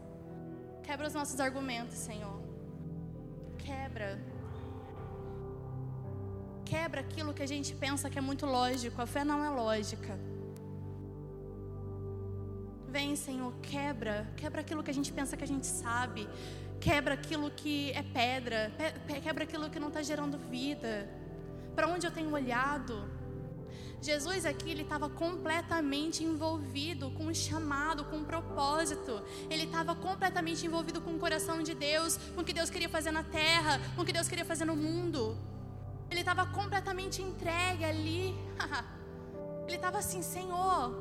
Quebra 0.83 1.07
os 1.07 1.15
nossos 1.15 1.41
argumentos, 1.41 1.97
Senhor 1.97 2.43
quebra. 3.65 4.19
Quebra 6.65 7.01
aquilo 7.01 7.35
que 7.35 7.43
a 7.43 7.47
gente 7.47 7.75
pensa 7.75 8.09
que 8.11 8.19
é 8.19 8.23
muito 8.23 8.47
lógico. 8.47 9.01
A 9.01 9.07
fé 9.07 9.25
não 9.25 9.45
é 9.45 9.51
lógica. 9.51 10.19
Vem, 12.89 13.17
Senhor, 13.17 13.53
quebra, 13.63 14.31
quebra 14.37 14.61
aquilo 14.61 14.83
que 14.83 14.91
a 14.91 14.95
gente 14.95 15.11
pensa 15.11 15.35
que 15.35 15.45
a 15.45 15.47
gente 15.47 15.67
sabe, 15.67 16.29
quebra 16.79 17.15
aquilo 17.15 17.51
que 17.51 17.91
é 17.93 18.03
pedra, 18.03 18.71
quebra 19.23 19.45
aquilo 19.45 19.71
que 19.71 19.81
não 19.81 19.89
está 19.89 20.03
gerando 20.03 20.37
vida. 20.37 21.09
Para 21.75 21.89
onde 21.89 22.07
eu 22.07 22.11
tenho 22.11 22.31
olhado? 22.31 23.09
Jesus 24.03 24.45
aqui 24.45 24.73
ele 24.73 24.83
estava 24.83 25.09
completamente 25.09 26.25
envolvido 26.25 27.11
com 27.13 27.27
um 27.27 27.35
chamado, 27.35 28.05
com 28.05 28.17
um 28.17 28.25
propósito. 28.25 29.23
Ele 29.49 29.63
estava 29.63 29.95
completamente 29.95 30.67
envolvido 30.67 31.01
com 31.01 31.15
o 31.15 31.19
coração 31.19 31.63
de 31.63 31.73
Deus, 31.73 32.19
com 32.35 32.41
o 32.41 32.45
que 32.45 32.53
Deus 32.53 32.69
queria 32.69 32.89
fazer 32.89 33.13
na 33.13 33.23
terra, 33.23 33.81
com 33.95 34.03
o 34.03 34.05
que 34.05 34.13
Deus 34.13 34.29
queria 34.29 34.45
fazer 34.45 34.65
no 34.65 34.77
mundo. 34.77 35.39
Ele 36.13 36.21
estava 36.21 36.45
completamente 36.45 37.23
entregue 37.23 37.87
ali. 37.87 38.37
ele 39.67 39.77
estava 39.77 39.97
assim, 39.97 40.21
Senhor, 40.21 40.93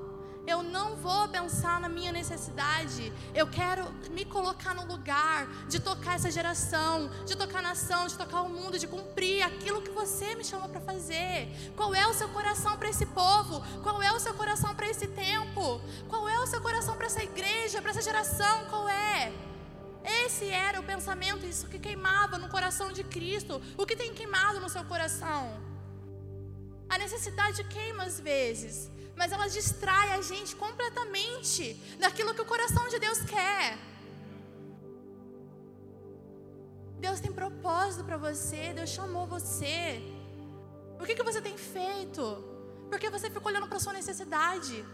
eu 0.47 0.63
não 0.63 0.95
vou 0.95 1.27
pensar 1.27 1.81
na 1.81 1.89
minha 1.89 2.13
necessidade. 2.13 3.11
Eu 3.35 3.45
quero 3.47 3.91
me 4.11 4.23
colocar 4.23 4.73
no 4.73 4.85
lugar 4.85 5.47
de 5.67 5.81
tocar 5.81 6.15
essa 6.15 6.31
geração, 6.31 7.09
de 7.25 7.35
tocar 7.35 7.59
a 7.59 7.61
nação, 7.61 8.07
de 8.07 8.17
tocar 8.17 8.41
o 8.43 8.47
mundo, 8.49 8.79
de 8.79 8.87
cumprir 8.87 9.43
aquilo 9.43 9.81
que 9.81 9.91
você 9.91 10.33
me 10.33 10.45
chamou 10.45 10.69
para 10.69 10.79
fazer. 10.79 11.49
Qual 11.75 11.93
é 11.93 12.07
o 12.07 12.13
seu 12.13 12.29
coração 12.29 12.77
para 12.77 12.87
esse 12.87 13.05
povo? 13.07 13.61
Qual 13.83 14.01
é 14.01 14.13
o 14.13 14.19
seu 14.19 14.33
coração 14.33 14.73
para 14.73 14.89
esse 14.89 15.07
tempo? 15.07 15.81
Qual 16.07 16.29
é 16.29 16.39
o 16.39 16.47
seu 16.47 16.61
coração 16.61 16.95
para 16.95 17.07
essa 17.07 17.21
igreja, 17.21 17.81
para 17.81 17.91
essa 17.91 18.01
geração? 18.01 18.63
Qual 18.69 18.87
é? 18.87 19.50
Esse 20.03 20.49
era 20.49 20.79
o 20.79 20.83
pensamento, 20.83 21.45
isso 21.45 21.67
que 21.67 21.79
queimava 21.79 22.37
no 22.37 22.49
coração 22.49 22.91
de 22.91 23.03
Cristo. 23.03 23.61
O 23.77 23.85
que 23.85 23.95
tem 23.95 24.13
queimado 24.13 24.59
no 24.59 24.69
seu 24.69 24.83
coração? 24.83 25.61
A 26.89 26.97
necessidade 26.97 27.63
queima 27.65 28.03
às 28.03 28.19
vezes, 28.19 28.91
mas 29.15 29.31
ela 29.31 29.47
distrai 29.47 30.13
a 30.13 30.21
gente 30.21 30.55
completamente 30.55 31.73
daquilo 31.99 32.33
que 32.33 32.41
o 32.41 32.45
coração 32.45 32.87
de 32.89 32.99
Deus 32.99 33.21
quer. 33.21 33.77
Deus 36.99 37.19
tem 37.19 37.31
propósito 37.31 38.03
para 38.03 38.17
você, 38.17 38.73
Deus 38.73 38.89
chamou 38.89 39.25
você. 39.25 40.01
O 40.99 41.05
que, 41.05 41.15
que 41.15 41.23
você 41.23 41.41
tem 41.41 41.57
feito? 41.57 42.23
Porque 42.89 43.09
você 43.09 43.29
fica 43.29 43.47
olhando 43.47 43.67
para 43.67 43.79
sua 43.79 43.93
necessidade? 43.93 44.85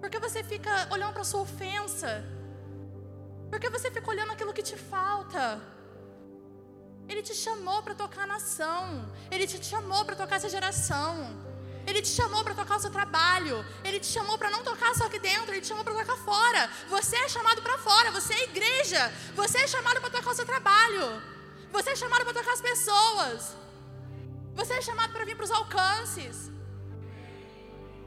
Porque 0.00 0.18
você 0.18 0.42
fica 0.42 0.88
olhando 0.90 1.12
para 1.12 1.24
sua 1.24 1.40
ofensa? 1.40 2.24
Porque 3.50 3.68
você 3.68 3.90
fica 3.90 4.08
olhando 4.10 4.32
aquilo 4.32 4.52
que 4.52 4.62
te 4.62 4.76
falta? 4.76 5.60
Ele 7.08 7.22
te 7.22 7.34
chamou 7.34 7.82
para 7.82 7.94
tocar 7.94 8.22
a 8.22 8.26
nação. 8.26 8.84
Ele 9.30 9.46
te 9.46 9.64
chamou 9.64 10.04
para 10.04 10.14
tocar 10.14 10.36
essa 10.36 10.48
geração. 10.48 11.14
Ele 11.86 12.00
te 12.00 12.08
chamou 12.08 12.44
para 12.44 12.54
tocar 12.54 12.76
o 12.76 12.80
seu 12.80 12.90
trabalho. 12.90 13.56
Ele 13.82 13.98
te 13.98 14.06
chamou 14.06 14.38
para 14.38 14.50
não 14.50 14.62
tocar 14.62 14.94
só 14.94 15.06
aqui 15.06 15.18
dentro, 15.18 15.50
ele 15.52 15.60
te 15.60 15.66
chamou 15.66 15.82
para 15.82 15.94
tocar 15.94 16.16
fora. 16.18 16.70
Você 16.88 17.16
é 17.16 17.28
chamado 17.28 17.60
para 17.62 17.76
fora, 17.78 18.12
você 18.12 18.32
é 18.34 18.44
igreja. 18.44 19.12
Você 19.34 19.58
é 19.58 19.66
chamado 19.66 20.00
para 20.00 20.10
tocar 20.10 20.30
o 20.30 20.34
seu 20.34 20.46
trabalho. 20.46 21.20
Você 21.72 21.90
é 21.90 21.96
chamado 21.96 22.24
para 22.24 22.34
tocar 22.34 22.52
as 22.52 22.60
pessoas. 22.60 23.56
Você 24.54 24.74
é 24.74 24.82
chamado 24.82 25.12
para 25.12 25.24
vir 25.24 25.36
para 25.36 25.44
os 25.44 25.50
alcances. 25.50 26.50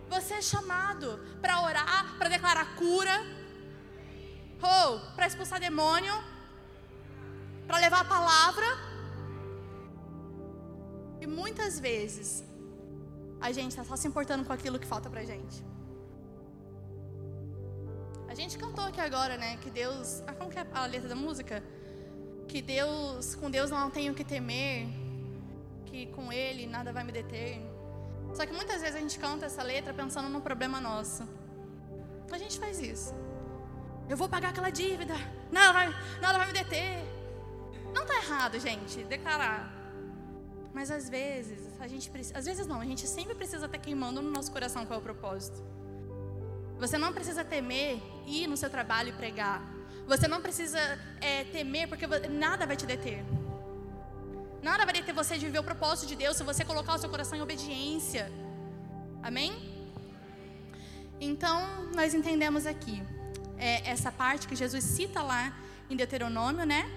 Você 0.09 0.35
é 0.35 0.41
chamado 0.41 1.19
para 1.41 1.61
orar, 1.61 2.15
para 2.17 2.29
declarar 2.29 2.75
cura, 2.75 3.15
ou 4.63 4.99
para 5.15 5.27
expulsar 5.27 5.59
demônio, 5.59 6.13
para 7.67 7.77
levar 7.77 8.01
a 8.01 8.05
palavra. 8.05 8.65
E 11.19 11.27
muitas 11.27 11.79
vezes 11.79 12.43
a 13.39 13.51
gente 13.51 13.71
está 13.71 13.83
só 13.83 13.95
se 13.95 14.07
importando 14.07 14.45
com 14.45 14.53
aquilo 14.53 14.79
que 14.79 14.87
falta 14.87 15.09
pra 15.09 15.23
gente. 15.23 15.63
A 18.27 18.35
gente 18.35 18.57
cantou 18.57 18.85
aqui 18.85 18.99
agora, 18.99 19.37
né? 19.37 19.57
Que 19.57 19.69
Deus. 19.69 20.23
Ah, 20.25 20.33
como 20.33 20.49
que 20.49 20.57
é 20.57 20.65
a 20.73 20.85
letra 20.85 21.07
da 21.07 21.15
música? 21.15 21.63
Que 22.47 22.61
Deus, 22.61 23.35
com 23.35 23.49
Deus 23.49 23.69
não 23.69 23.89
tenho 23.91 24.13
que 24.13 24.23
temer, 24.23 24.87
que 25.85 26.07
com 26.07 26.31
Ele 26.31 26.65
nada 26.65 26.91
vai 26.91 27.03
me 27.03 27.11
deter. 27.11 27.61
Só 28.33 28.45
que 28.45 28.53
muitas 28.53 28.81
vezes 28.81 28.95
a 28.95 28.99
gente 28.99 29.19
canta 29.19 29.45
essa 29.45 29.61
letra 29.61 29.93
pensando 29.93 30.29
num 30.29 30.41
problema 30.41 30.81
nosso. 30.81 31.27
A 32.31 32.37
gente 32.37 32.57
faz 32.59 32.79
isso. 32.79 33.13
Eu 34.09 34.17
vou 34.17 34.27
pagar 34.27 34.49
aquela 34.49 34.69
dívida, 34.69 35.15
nada 35.51 35.71
vai, 35.71 35.87
nada 36.21 36.37
vai 36.37 36.47
me 36.47 36.53
deter. 36.53 37.03
Não 37.93 38.03
está 38.03 38.15
errado, 38.15 38.59
gente, 38.59 39.03
declarar. 39.03 39.71
Mas 40.73 40.89
às 40.89 41.07
vezes, 41.07 41.79
a 41.79 41.87
gente 41.87 42.09
precisa, 42.09 42.37
às 42.37 42.45
vezes 42.45 42.65
não, 42.65 42.81
a 42.81 42.85
gente 42.85 43.07
sempre 43.07 43.35
precisa 43.35 43.65
estar 43.65 43.77
queimando 43.77 44.21
no 44.21 44.31
nosso 44.31 44.51
coração 44.51 44.85
qual 44.85 44.99
é 44.99 45.01
o 45.01 45.03
propósito. 45.03 45.63
Você 46.79 46.97
não 46.97 47.13
precisa 47.13 47.45
temer 47.45 48.01
ir 48.25 48.47
no 48.47 48.57
seu 48.57 48.69
trabalho 48.69 49.09
e 49.09 49.13
pregar. 49.13 49.61
Você 50.07 50.27
não 50.27 50.41
precisa 50.41 50.79
é, 51.21 51.43
temer 51.45 51.87
porque 51.87 52.05
nada 52.27 52.65
vai 52.65 52.75
te 52.75 52.85
deter. 52.85 53.23
Nada 54.61 54.83
vai 54.83 54.93
deter 54.93 55.13
você 55.13 55.37
de 55.37 55.45
viver 55.45 55.59
o 55.59 55.63
propósito 55.63 56.07
de 56.07 56.15
Deus 56.15 56.35
se 56.35 56.43
você 56.43 56.65
colocar 56.65 56.95
o 56.95 56.97
seu 56.97 57.09
coração 57.09 57.37
em 57.37 57.41
obediência. 57.41 58.31
Amém? 59.21 59.71
Então, 61.21 61.85
nós 61.93 62.13
entendemos 62.13 62.65
aqui 62.65 63.01
é, 63.57 63.89
essa 63.89 64.11
parte 64.11 64.47
que 64.47 64.55
Jesus 64.55 64.83
cita 64.83 65.21
lá 65.21 65.53
em 65.89 65.95
Deuteronômio, 65.95 66.65
né? 66.65 66.89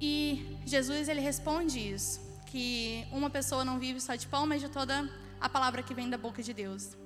E 0.00 0.58
Jesus 0.66 1.08
ele 1.08 1.20
responde 1.20 1.78
isso 1.78 2.20
que 2.46 3.04
uma 3.10 3.28
pessoa 3.28 3.64
não 3.64 3.78
vive 3.78 4.00
só 4.00 4.14
de 4.14 4.26
pão, 4.26 4.46
mas 4.46 4.60
de 4.60 4.68
toda 4.68 5.10
a 5.40 5.48
palavra 5.48 5.82
que 5.82 5.92
vem 5.92 6.08
da 6.08 6.16
boca 6.16 6.42
de 6.42 6.52
Deus. 6.52 6.96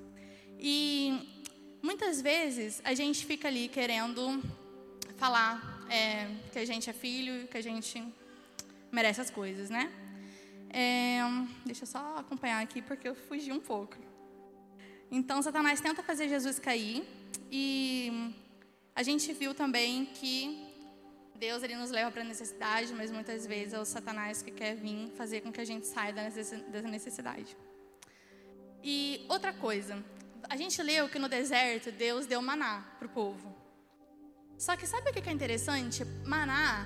E 0.59 1.47
muitas 1.81 2.21
vezes 2.21 2.81
a 2.83 2.93
gente 2.93 3.25
fica 3.25 3.47
ali 3.47 3.67
querendo 3.67 4.43
falar 5.17 5.85
é, 5.89 6.27
que 6.51 6.59
a 6.59 6.65
gente 6.65 6.89
é 6.89 6.93
filho, 6.93 7.47
que 7.47 7.57
a 7.57 7.61
gente 7.61 8.03
merece 8.91 9.21
as 9.21 9.29
coisas, 9.29 9.69
né? 9.69 9.91
É, 10.69 11.19
deixa 11.65 11.83
eu 11.83 11.87
só 11.87 12.17
acompanhar 12.17 12.61
aqui 12.61 12.81
porque 12.81 13.07
eu 13.07 13.15
fugi 13.15 13.51
um 13.51 13.59
pouco. 13.59 13.97
Então, 15.11 15.41
Satanás 15.41 15.81
tenta 15.81 16.03
fazer 16.03 16.29
Jesus 16.29 16.59
cair 16.59 17.03
e 17.51 18.33
a 18.95 19.03
gente 19.03 19.31
viu 19.33 19.53
também 19.53 20.05
que 20.05 20.69
Deus 21.35 21.63
ele 21.63 21.75
nos 21.75 21.89
leva 21.89 22.11
para 22.11 22.21
a 22.21 22.25
necessidade, 22.25 22.93
mas 22.93 23.11
muitas 23.11 23.47
vezes 23.47 23.73
é 23.73 23.79
o 23.79 23.85
Satanás 23.85 24.41
que 24.41 24.51
quer 24.51 24.75
vir 24.75 25.09
fazer 25.15 25.41
com 25.41 25.51
que 25.51 25.61
a 25.61 25.65
gente 25.65 25.87
saia 25.87 26.11
dessa 26.11 26.87
necessidade. 26.87 27.55
E 28.83 29.25
outra 29.29 29.53
coisa, 29.53 30.03
a 30.49 30.57
gente 30.57 30.81
leu 30.83 31.07
que 31.07 31.17
no 31.17 31.29
deserto 31.29 31.91
Deus 31.91 32.25
deu 32.25 32.41
maná 32.41 32.85
para 32.97 33.07
o 33.07 33.09
povo. 33.09 33.55
Só 34.57 34.75
que 34.75 34.85
sabe 34.85 35.09
o 35.09 35.13
que 35.13 35.29
é 35.29 35.31
interessante? 35.31 36.03
Maná 36.25 36.85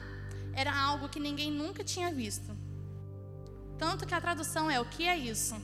era 0.56 0.72
algo 0.72 1.10
que 1.10 1.20
ninguém 1.20 1.52
nunca 1.52 1.84
tinha 1.84 2.12
visto. 2.12 2.56
Tanto 3.80 4.06
que 4.06 4.14
a 4.14 4.22
tradução 4.22 4.70
é: 4.70 4.80
o 4.80 4.86
que 4.86 5.08
é 5.08 5.18
isso? 5.18 5.56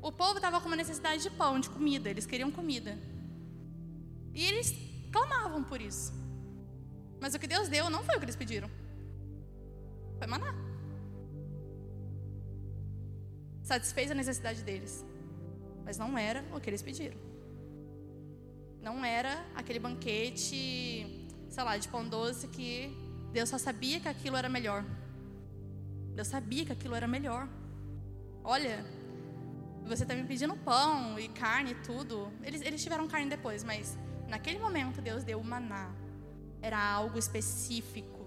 O 0.00 0.12
povo 0.12 0.36
estava 0.36 0.60
com 0.60 0.66
uma 0.66 0.76
necessidade 0.76 1.22
de 1.22 1.30
pão, 1.30 1.58
de 1.58 1.68
comida, 1.70 2.08
eles 2.08 2.26
queriam 2.26 2.50
comida. 2.50 2.96
E 4.32 4.44
eles 4.44 4.72
clamavam 5.12 5.64
por 5.64 5.80
isso. 5.80 6.12
Mas 7.20 7.34
o 7.34 7.38
que 7.38 7.46
Deus 7.46 7.68
deu 7.68 7.90
não 7.90 8.04
foi 8.04 8.16
o 8.16 8.18
que 8.18 8.24
eles 8.24 8.36
pediram. 8.36 8.70
Foi 10.18 10.26
maná. 10.26 10.54
Satisfez 13.62 14.10
a 14.10 14.14
necessidade 14.14 14.62
deles. 14.62 15.04
Mas 15.84 15.98
não 15.98 16.16
era 16.16 16.44
o 16.54 16.60
que 16.60 16.70
eles 16.70 16.82
pediram. 16.82 17.18
Não 18.80 19.04
era 19.04 19.44
aquele 19.54 19.78
banquete, 19.78 21.28
sei 21.48 21.64
lá, 21.64 21.76
de 21.76 21.88
pão 21.88 22.08
doce 22.08 22.46
que 22.46 22.96
Deus 23.32 23.48
só 23.48 23.58
sabia 23.58 23.98
que 24.00 24.08
aquilo 24.08 24.36
era 24.36 24.48
melhor. 24.48 24.84
Deus 26.14 26.28
sabia 26.28 26.64
que 26.64 26.72
aquilo 26.72 26.94
era 26.94 27.08
melhor. 27.08 27.48
Olha, 28.44 28.84
você 29.88 30.04
está 30.04 30.14
me 30.14 30.24
pedindo 30.24 30.54
pão 30.56 31.18
e 31.18 31.28
carne 31.28 31.72
e 31.72 31.74
tudo. 31.76 32.30
Eles, 32.42 32.60
eles 32.62 32.82
tiveram 32.82 33.08
carne 33.08 33.28
depois, 33.28 33.64
mas 33.64 33.98
naquele 34.28 34.58
momento 34.58 35.00
Deus 35.00 35.24
deu 35.24 35.40
o 35.40 35.44
maná 35.44 35.90
era 36.60 36.78
algo 36.78 37.18
específico, 37.18 38.26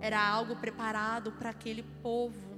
era 0.00 0.20
algo 0.20 0.56
preparado 0.56 1.32
para 1.32 1.50
aquele 1.50 1.82
povo. 2.02 2.52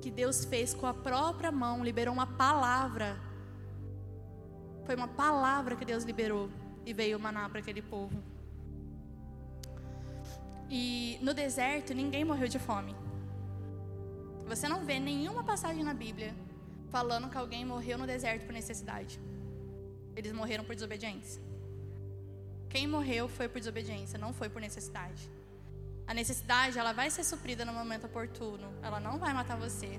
Que 0.00 0.10
Deus 0.10 0.44
fez 0.44 0.74
com 0.74 0.86
a 0.86 0.92
própria 0.92 1.50
mão, 1.50 1.84
liberou 1.84 2.12
uma 2.12 2.26
palavra. 2.26 3.16
Foi 4.84 4.94
uma 4.94 5.08
palavra 5.08 5.76
que 5.76 5.84
Deus 5.84 6.04
liberou 6.04 6.50
e 6.84 6.92
veio 6.92 7.18
maná 7.18 7.48
para 7.48 7.60
aquele 7.60 7.80
povo. 7.80 8.22
E 10.68 11.18
no 11.22 11.32
deserto 11.32 11.94
ninguém 11.94 12.24
morreu 12.24 12.48
de 12.48 12.58
fome. 12.58 12.94
Você 14.46 14.68
não 14.68 14.84
vê 14.84 14.98
nenhuma 14.98 15.42
passagem 15.42 15.82
na 15.82 15.94
Bíblia 15.94 16.34
falando 16.96 17.28
que 17.28 17.36
alguém 17.36 17.64
morreu 17.64 17.96
no 17.98 18.06
deserto 18.06 18.42
por 18.46 18.52
necessidade. 18.52 19.14
Eles 20.18 20.32
morreram 20.40 20.64
por 20.66 20.74
desobediência. 20.76 21.42
Quem 22.72 22.86
morreu 22.86 23.24
foi 23.36 23.46
por 23.48 23.58
desobediência, 23.58 24.16
não 24.24 24.32
foi 24.32 24.48
por 24.48 24.60
necessidade. 24.66 25.22
A 26.06 26.14
necessidade, 26.14 26.78
ela 26.78 26.92
vai 26.92 27.08
ser 27.16 27.24
suprida 27.24 27.64
no 27.64 27.72
momento 27.72 28.04
oportuno. 28.10 28.68
Ela 28.80 29.00
não 29.00 29.18
vai 29.18 29.32
matar 29.34 29.56
você. 29.56 29.92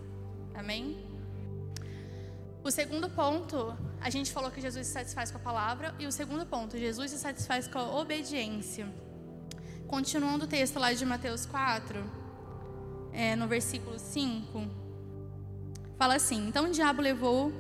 Amém? 0.62 0.84
O 2.64 2.72
segundo 2.72 3.10
ponto, 3.10 3.58
a 4.00 4.10
gente 4.10 4.32
falou 4.32 4.50
que 4.50 4.62
Jesus 4.62 4.88
se 4.88 4.94
satisfaz 4.94 5.30
com 5.32 5.38
a 5.38 5.42
palavra. 5.50 5.94
E 6.00 6.08
o 6.08 6.14
segundo 6.14 6.46
ponto, 6.46 6.78
Jesus 6.78 7.12
se 7.12 7.20
satisfaz 7.20 7.68
com 7.68 7.80
a 7.80 7.88
obediência. 8.02 8.88
Continuando 9.86 10.46
o 10.46 10.48
texto 10.48 10.80
lá 10.80 10.94
de 10.94 11.06
Mateus 11.06 11.46
4, 11.46 12.10
é, 13.12 13.36
no 13.36 13.48
versículo 13.50 14.00
5, 14.00 14.85
fala 15.98 16.16
assim: 16.16 16.48
Então 16.48 16.66
o 16.66 16.72
diabo 16.72 17.02
levou 17.02 17.52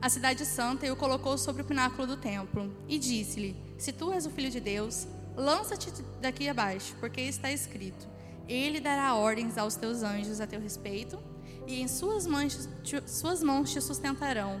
a 0.00 0.08
cidade 0.08 0.44
santa 0.44 0.86
e 0.86 0.90
o 0.90 0.96
colocou 0.96 1.38
sobre 1.38 1.62
o 1.62 1.64
pináculo 1.64 2.06
do 2.06 2.16
templo. 2.16 2.74
E 2.88 2.98
disse-lhe: 2.98 3.56
Se 3.78 3.92
tu 3.92 4.12
és 4.12 4.26
o 4.26 4.30
filho 4.30 4.50
de 4.50 4.60
Deus, 4.60 5.06
lança-te 5.36 5.90
daqui 6.20 6.48
abaixo, 6.48 6.94
porque 7.00 7.20
está 7.20 7.50
escrito: 7.50 8.08
Ele 8.48 8.80
dará 8.80 9.14
ordens 9.14 9.56
aos 9.56 9.76
teus 9.76 10.02
anjos 10.02 10.40
a 10.40 10.46
teu 10.46 10.60
respeito 10.60 11.18
e 11.66 11.80
em 11.80 11.88
suas 11.88 12.26
mãos, 12.26 12.68
suas 13.06 13.42
mãos 13.42 13.70
te 13.72 13.80
sustentarão, 13.80 14.60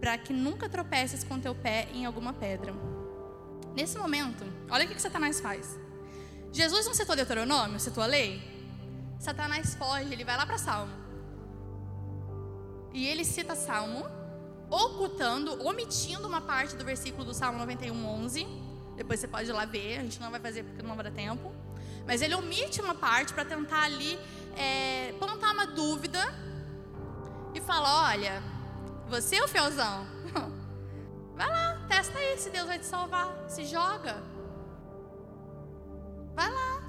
para 0.00 0.18
que 0.18 0.32
nunca 0.32 0.68
tropeces 0.68 1.24
com 1.24 1.40
teu 1.40 1.54
pé 1.54 1.88
em 1.94 2.04
alguma 2.04 2.32
pedra. 2.32 2.74
Nesse 3.74 3.98
momento, 3.98 4.44
olha 4.70 4.84
o 4.84 4.88
que, 4.88 4.94
que 4.94 5.02
Satanás 5.02 5.40
faz. 5.40 5.78
Jesus 6.52 6.86
não 6.86 6.94
citou 6.94 7.16
Deuteronômio, 7.16 7.80
citou 7.80 8.02
a 8.02 8.06
lei? 8.06 8.40
Satanás 9.18 9.74
foge, 9.74 10.12
ele 10.12 10.24
vai 10.24 10.36
lá 10.36 10.46
para 10.46 10.58
Salmo. 10.58 11.03
E 12.94 13.08
ele 13.08 13.24
cita 13.24 13.56
Salmo, 13.56 14.06
ocultando, 14.70 15.66
omitindo 15.66 16.28
uma 16.28 16.40
parte 16.40 16.76
do 16.76 16.84
versículo 16.84 17.24
do 17.24 17.34
Salmo 17.34 17.58
91, 17.58 18.06
11. 18.06 18.46
Depois 18.96 19.18
você 19.18 19.26
pode 19.26 19.50
ir 19.50 19.52
lá 19.52 19.64
ver, 19.64 19.98
a 19.98 20.02
gente 20.02 20.20
não 20.20 20.30
vai 20.30 20.38
fazer 20.38 20.62
porque 20.62 20.80
não 20.80 20.94
vai 20.94 21.04
dar 21.04 21.10
tempo. 21.10 21.52
Mas 22.06 22.22
ele 22.22 22.36
omite 22.36 22.80
uma 22.80 22.94
parte 22.94 23.34
para 23.34 23.44
tentar 23.44 23.82
ali 23.82 24.16
é, 24.56 25.12
plantar 25.18 25.52
uma 25.52 25.66
dúvida 25.66 26.20
e 27.52 27.60
falar: 27.60 28.12
olha, 28.12 28.40
você 29.08 29.36
é 29.36 29.44
o 29.44 29.48
fielzão, 29.48 30.06
vai 31.34 31.48
lá, 31.48 31.84
testa 31.88 32.16
aí 32.16 32.38
se 32.38 32.48
Deus 32.48 32.66
vai 32.68 32.78
te 32.78 32.86
salvar, 32.86 33.28
se 33.48 33.64
joga, 33.64 34.22
vai 36.32 36.48
lá. 36.48 36.80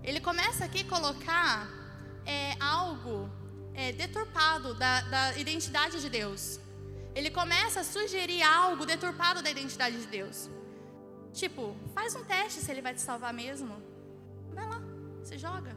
Ele 0.00 0.20
começa 0.20 0.64
aqui 0.64 0.82
a 0.82 0.84
colocar 0.84 1.68
é, 2.24 2.54
algo 2.60 3.28
é, 3.74 3.92
deturpado 3.92 4.74
da, 4.74 5.00
da 5.02 5.38
identidade 5.38 6.00
de 6.00 6.08
Deus. 6.08 6.60
Ele 7.14 7.30
começa 7.30 7.80
a 7.80 7.84
sugerir 7.84 8.42
algo 8.42 8.86
deturpado 8.86 9.42
da 9.42 9.50
identidade 9.50 10.00
de 10.00 10.06
Deus. 10.06 10.48
Tipo, 11.32 11.76
faz 11.94 12.14
um 12.14 12.24
teste 12.24 12.60
se 12.60 12.70
ele 12.70 12.80
vai 12.80 12.94
te 12.94 13.00
salvar 13.00 13.32
mesmo. 13.32 13.76
Vai 14.52 14.66
lá, 14.66 14.80
se 15.22 15.36
joga. 15.36 15.74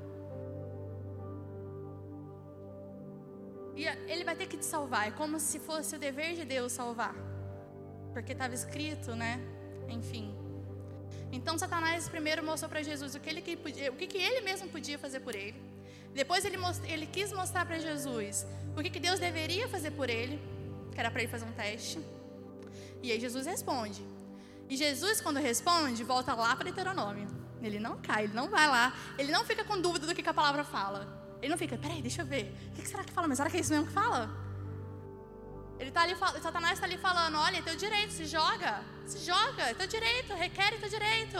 E 3.75 3.85
ele 4.11 4.23
vai 4.23 4.35
ter 4.35 4.47
que 4.47 4.57
te 4.57 4.65
salvar. 4.65 5.07
É 5.07 5.11
como 5.11 5.39
se 5.39 5.59
fosse 5.59 5.95
o 5.95 5.99
dever 5.99 6.35
de 6.35 6.45
Deus 6.45 6.71
salvar. 6.71 7.15
Porque 8.13 8.31
estava 8.31 8.53
escrito, 8.53 9.15
né? 9.15 9.39
Enfim. 9.87 10.35
Então 11.31 11.57
Satanás 11.57 12.09
primeiro 12.09 12.43
mostrou 12.43 12.69
para 12.69 12.81
Jesus 12.81 13.13
o 13.13 13.19
que 13.19 13.29
ele 13.29 13.41
o 13.89 13.95
que 13.95 14.17
ele 14.17 14.41
mesmo 14.41 14.67
podia 14.69 14.97
fazer 14.97 15.19
por 15.19 15.35
ele. 15.35 15.59
Depois 16.13 16.43
ele, 16.45 16.57
ele 16.85 17.05
quis 17.05 17.31
mostrar 17.31 17.65
para 17.65 17.79
Jesus 17.79 18.45
o 18.75 18.81
que, 18.81 18.89
que 18.89 18.99
Deus 18.99 19.19
deveria 19.19 19.67
fazer 19.67 19.91
por 19.91 20.09
ele, 20.09 20.41
que 20.91 20.99
era 20.99 21.11
para 21.11 21.21
ele 21.21 21.31
fazer 21.31 21.45
um 21.45 21.51
teste. 21.51 21.99
E 23.01 23.11
aí 23.11 23.19
Jesus 23.19 23.45
responde. 23.45 24.03
E 24.69 24.75
Jesus, 24.75 25.21
quando 25.21 25.37
responde, 25.37 26.03
volta 26.03 26.33
lá 26.33 26.55
para 26.55 26.65
Deuteronômio. 26.65 27.27
Ele 27.61 27.79
não 27.79 27.97
cai, 27.97 28.25
ele 28.25 28.33
não 28.33 28.49
vai 28.49 28.67
lá, 28.67 28.93
ele 29.17 29.31
não 29.31 29.43
fica 29.43 29.63
com 29.63 29.79
dúvida 29.79 30.05
do 30.05 30.13
que, 30.13 30.21
que 30.21 30.29
a 30.29 30.33
palavra 30.33 30.63
fala. 30.63 31.07
Ele 31.41 31.49
não 31.49 31.57
fica, 31.57 31.77
peraí, 31.77 32.01
deixa 32.01 32.21
eu 32.21 32.25
ver. 32.25 32.53
O 32.71 32.81
que 32.81 32.87
será 32.87 33.03
que 33.03 33.11
fala? 33.11 33.27
Mas 33.27 33.37
será 33.37 33.49
que 33.49 33.57
é 33.57 33.59
isso 33.59 33.71
mesmo 33.71 33.87
que 33.87 33.93
fala? 33.93 34.29
Ele 35.79 35.91
tá 35.91 36.01
ali, 36.01 36.15
Satanás 36.41 36.73
está 36.73 36.85
ali 36.85 36.97
falando, 36.97 37.37
olha, 37.37 37.57
é 37.57 37.61
teu 37.61 37.75
direito, 37.75 38.11
se 38.11 38.25
joga, 38.25 38.81
se 39.05 39.19
joga, 39.19 39.63
é 39.63 39.73
teu 39.73 39.87
direito, 39.87 40.33
requer 40.33 40.79
teu 40.79 40.89
direito. 40.89 41.37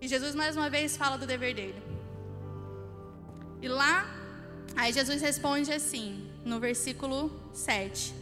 E 0.00 0.08
Jesus 0.08 0.34
mais 0.34 0.56
uma 0.56 0.68
vez 0.68 0.96
fala 0.96 1.16
do 1.16 1.26
dever 1.26 1.54
dele. 1.54 1.80
E 3.62 3.68
lá, 3.68 4.12
aí 4.76 4.92
Jesus 4.92 5.22
responde 5.22 5.72
assim, 5.72 6.28
no 6.44 6.58
versículo 6.58 7.30
7. 7.54 8.12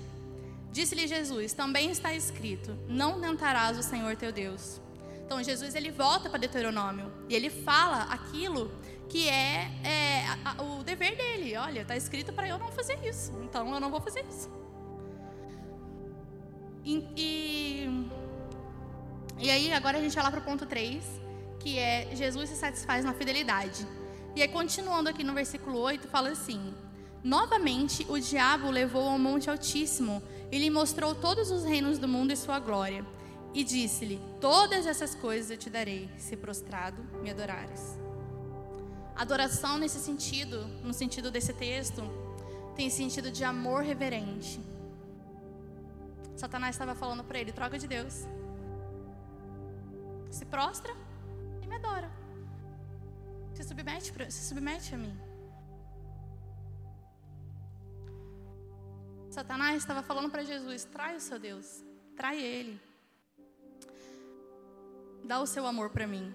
Disse-lhe 0.70 1.06
Jesus: 1.08 1.52
Também 1.52 1.90
está 1.90 2.14
escrito: 2.14 2.78
Não 2.86 3.20
tentarás 3.20 3.78
o 3.78 3.82
Senhor 3.82 4.14
teu 4.16 4.30
Deus. 4.30 4.80
Então 5.24 5.42
Jesus 5.42 5.74
ele 5.74 5.90
volta 5.90 6.28
para 6.28 6.38
Deuteronômio 6.38 7.10
e 7.28 7.34
ele 7.34 7.48
fala 7.48 8.02
aquilo 8.04 8.70
que 9.08 9.28
é, 9.28 9.70
é 9.82 10.24
a, 10.44 10.62
o 10.62 10.84
dever 10.84 11.16
dele. 11.16 11.56
Olha, 11.56 11.80
está 11.82 11.96
escrito 11.96 12.32
para 12.32 12.48
eu 12.48 12.58
não 12.58 12.70
fazer 12.70 12.98
isso, 13.08 13.32
então 13.42 13.72
eu 13.72 13.80
não 13.80 13.90
vou 13.90 14.00
fazer 14.00 14.24
isso. 14.28 14.50
E, 16.84 17.06
e, 17.16 18.10
e 19.38 19.50
aí, 19.50 19.72
agora 19.72 19.98
a 19.98 20.00
gente 20.00 20.14
vai 20.14 20.24
lá 20.24 20.30
para 20.30 20.40
o 20.40 20.44
ponto 20.44 20.66
3, 20.66 21.04
que 21.58 21.78
é 21.78 22.08
Jesus 22.14 22.48
se 22.48 22.56
satisfaz 22.56 23.04
na 23.04 23.12
fidelidade. 23.12 23.86
E 24.34 24.42
aí, 24.42 24.48
continuando 24.48 25.08
aqui 25.08 25.24
no 25.24 25.34
versículo 25.34 25.78
8, 25.78 26.06
fala 26.08 26.30
assim: 26.30 26.72
Novamente 27.22 28.06
o 28.08 28.18
diabo 28.18 28.70
levou 28.70 29.08
ao 29.08 29.18
Monte 29.18 29.50
Altíssimo 29.50 30.22
e 30.50 30.58
lhe 30.58 30.70
mostrou 30.70 31.14
todos 31.14 31.50
os 31.50 31.64
reinos 31.64 31.98
do 31.98 32.08
mundo 32.08 32.32
e 32.32 32.36
sua 32.36 32.58
glória. 32.58 33.04
E 33.52 33.64
disse-lhe: 33.64 34.20
Todas 34.40 34.86
essas 34.86 35.14
coisas 35.14 35.50
eu 35.50 35.56
te 35.56 35.68
darei, 35.68 36.08
se 36.16 36.36
prostrado 36.36 37.02
me 37.22 37.30
adorares. 37.30 37.98
Adoração 39.16 39.76
nesse 39.76 39.98
sentido, 39.98 40.66
no 40.82 40.94
sentido 40.94 41.30
desse 41.30 41.52
texto, 41.52 42.02
tem 42.76 42.88
sentido 42.88 43.30
de 43.30 43.44
amor 43.44 43.82
reverente. 43.82 44.60
Satanás 46.36 46.74
estava 46.74 46.94
falando 46.94 47.24
para 47.24 47.38
ele: 47.38 47.52
troca 47.52 47.78
de 47.78 47.86
Deus. 47.86 48.26
Se 50.30 50.44
prostra 50.44 50.94
e 51.62 51.66
me 51.66 51.74
adora. 51.74 52.19
Se 53.60 53.68
submete, 53.68 54.10
se 54.30 54.48
submete 54.48 54.94
a 54.94 54.96
mim. 54.96 55.14
Satanás 59.30 59.76
estava 59.76 60.02
falando 60.02 60.30
para 60.30 60.42
Jesus: 60.42 60.84
trai 60.84 61.14
o 61.16 61.20
seu 61.20 61.38
Deus, 61.38 61.84
trai 62.16 62.40
ele. 62.40 62.80
Dá 65.22 65.38
o 65.40 65.46
seu 65.46 65.66
amor 65.66 65.90
para 65.90 66.06
mim. 66.06 66.34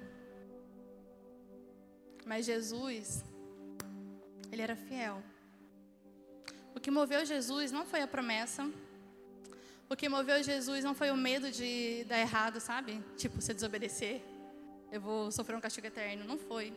Mas 2.28 2.46
Jesus, 2.46 3.26
ele 4.52 4.62
era 4.62 4.76
fiel. 4.76 5.24
O 6.76 6.80
que 6.80 6.92
moveu 6.92 7.26
Jesus 7.26 7.72
não 7.72 7.88
foi 7.88 8.04
a 8.04 8.08
promessa. 8.08 8.70
O 9.90 9.96
que 9.96 10.08
moveu 10.08 10.44
Jesus 10.44 10.84
não 10.84 10.94
foi 10.94 11.10
o 11.10 11.18
medo 11.18 11.50
de 11.50 12.04
dar 12.04 12.20
errado, 12.20 12.60
sabe? 12.60 13.04
Tipo, 13.18 13.42
se 13.42 13.52
desobedecer, 13.52 14.22
eu 14.92 15.02
vou 15.02 15.32
sofrer 15.32 15.56
um 15.56 15.62
castigo 15.62 15.88
eterno. 15.88 16.24
Não 16.24 16.38
foi. 16.38 16.72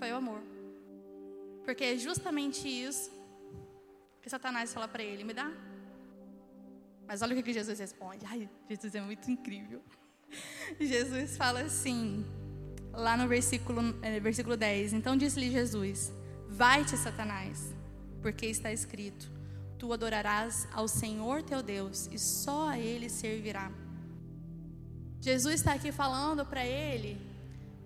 Foi 0.00 0.10
o 0.12 0.16
amor. 0.16 0.42
Porque 1.62 1.84
é 1.84 1.96
justamente 1.98 2.66
isso 2.66 3.12
que 4.22 4.30
Satanás 4.30 4.72
fala 4.72 4.88
para 4.88 5.02
ele: 5.02 5.22
me 5.22 5.34
dá. 5.34 5.52
Mas 7.06 7.20
olha 7.20 7.38
o 7.38 7.42
que 7.42 7.52
Jesus 7.52 7.78
responde. 7.78 8.24
Ai, 8.24 8.48
Jesus 8.66 8.94
é 8.94 9.02
muito 9.02 9.30
incrível. 9.30 9.82
Jesus 10.80 11.36
fala 11.36 11.60
assim: 11.60 12.24
lá 12.94 13.14
no 13.14 13.28
versículo, 13.28 13.94
é, 14.00 14.18
versículo 14.18 14.56
10. 14.56 14.94
Então 14.94 15.14
disse-lhe 15.18 15.50
Jesus: 15.50 16.10
Vai-te, 16.48 16.96
Satanás, 16.96 17.74
porque 18.22 18.46
está 18.46 18.72
escrito: 18.72 19.30
Tu 19.78 19.92
adorarás 19.92 20.66
ao 20.72 20.88
Senhor 20.88 21.42
teu 21.42 21.62
Deus 21.62 22.08
e 22.10 22.18
só 22.18 22.70
a 22.70 22.78
Ele 22.78 23.10
servirá. 23.10 23.70
Jesus 25.20 25.56
está 25.56 25.74
aqui 25.74 25.92
falando 25.92 26.46
para 26.46 26.64
ele 26.64 27.20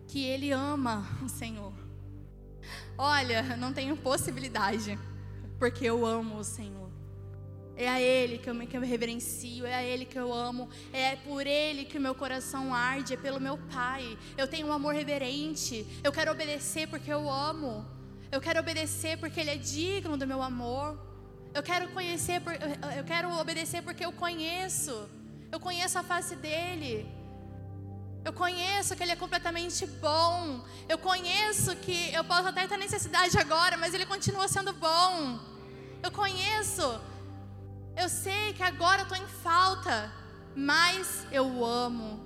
que 0.07 0.25
ele 0.25 0.53
ama 0.53 1.05
o 1.25 1.29
Senhor. 1.29 1.84
Olha, 2.97 3.57
não 3.57 3.73
tenho 3.73 3.97
possibilidade, 3.97 4.99
porque 5.59 5.85
eu 5.85 6.07
amo 6.07 6.39
o 6.39 6.45
Senhor. 6.45 6.91
É 7.77 7.89
a 7.89 8.01
Ele 8.01 8.39
que 8.39 8.49
eu, 8.49 8.55
me, 8.55 8.67
que 8.67 8.77
eu 8.77 8.81
reverencio, 8.81 9.67
é 9.67 9.75
a 9.75 9.83
Ele 9.83 10.05
que 10.05 10.19
eu 10.19 10.33
amo, 10.33 10.69
é 10.93 11.17
por 11.17 11.45
Ele 11.45 11.85
que 11.85 11.99
o 11.99 12.01
meu 12.01 12.15
coração 12.15 12.73
arde, 12.73 13.15
é 13.15 13.17
pelo 13.17 13.41
meu 13.41 13.59
Pai. 13.59 14.17
Eu 14.37 14.47
tenho 14.47 14.69
um 14.69 14.73
amor 14.73 14.95
reverente, 14.95 15.85
eu 16.05 16.13
quero 16.13 16.31
obedecer 16.31 16.87
porque 16.87 17.13
eu 17.13 17.29
amo, 17.29 17.85
eu 18.31 18.41
quero 18.41 18.61
obedecer 18.61 19.19
porque 19.19 19.41
Ele 19.41 19.51
é 19.51 19.57
digno 19.57 20.17
do 20.17 20.27
meu 20.27 20.41
amor. 20.43 20.99
Eu 21.53 21.63
quero 21.63 21.89
conhecer, 21.89 22.43
eu 22.97 23.05
quero 23.05 23.31
obedecer 23.39 23.83
porque 23.83 24.05
eu 24.05 24.13
conheço, 24.13 25.09
eu 25.51 25.61
conheço 25.61 25.99
a 25.99 26.03
face 26.03 26.35
dEle. 26.37 27.07
Eu 28.25 28.33
conheço 28.33 28.97
que 28.97 29.03
Ele 29.03 29.13
é 29.13 29.17
completamente 29.17 29.87
bom. 29.87 30.65
Eu 30.89 30.99
conheço 30.99 31.77
que 31.77 32.13
eu 32.13 32.25
posso 32.25 32.49
até 32.49 32.67
ter 32.67 32.77
necessidade 32.77 33.37
agora, 33.39 33.77
mas 33.77 33.95
Ele 33.95 34.07
continua 34.07 34.49
sendo 34.49 34.73
bom. 34.73 35.39
Eu 36.03 36.11
conheço 36.11 37.01
eu 37.97 38.09
sei 38.09 38.53
que 38.53 38.63
agora 38.63 39.03
eu 39.03 39.03
estou 39.05 39.17
em 39.17 39.27
falta, 39.27 40.13
mas 40.55 41.27
eu 41.31 41.65
amo. 41.65 42.21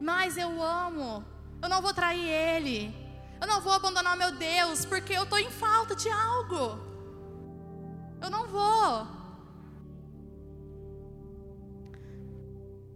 Mas 0.00 0.36
eu 0.36 0.62
amo. 0.62 1.24
Eu 1.60 1.68
não 1.68 1.82
vou 1.82 1.92
trair 1.92 2.28
Ele. 2.28 2.94
Eu 3.40 3.46
não 3.46 3.60
vou 3.60 3.72
abandonar 3.72 4.16
meu 4.16 4.32
Deus 4.32 4.84
porque 4.84 5.12
eu 5.12 5.24
estou 5.24 5.38
em 5.38 5.50
falta 5.50 5.96
de 5.96 6.08
algo. 6.08 6.78
Eu 8.20 8.30
não 8.30 8.46
vou. 8.46 9.06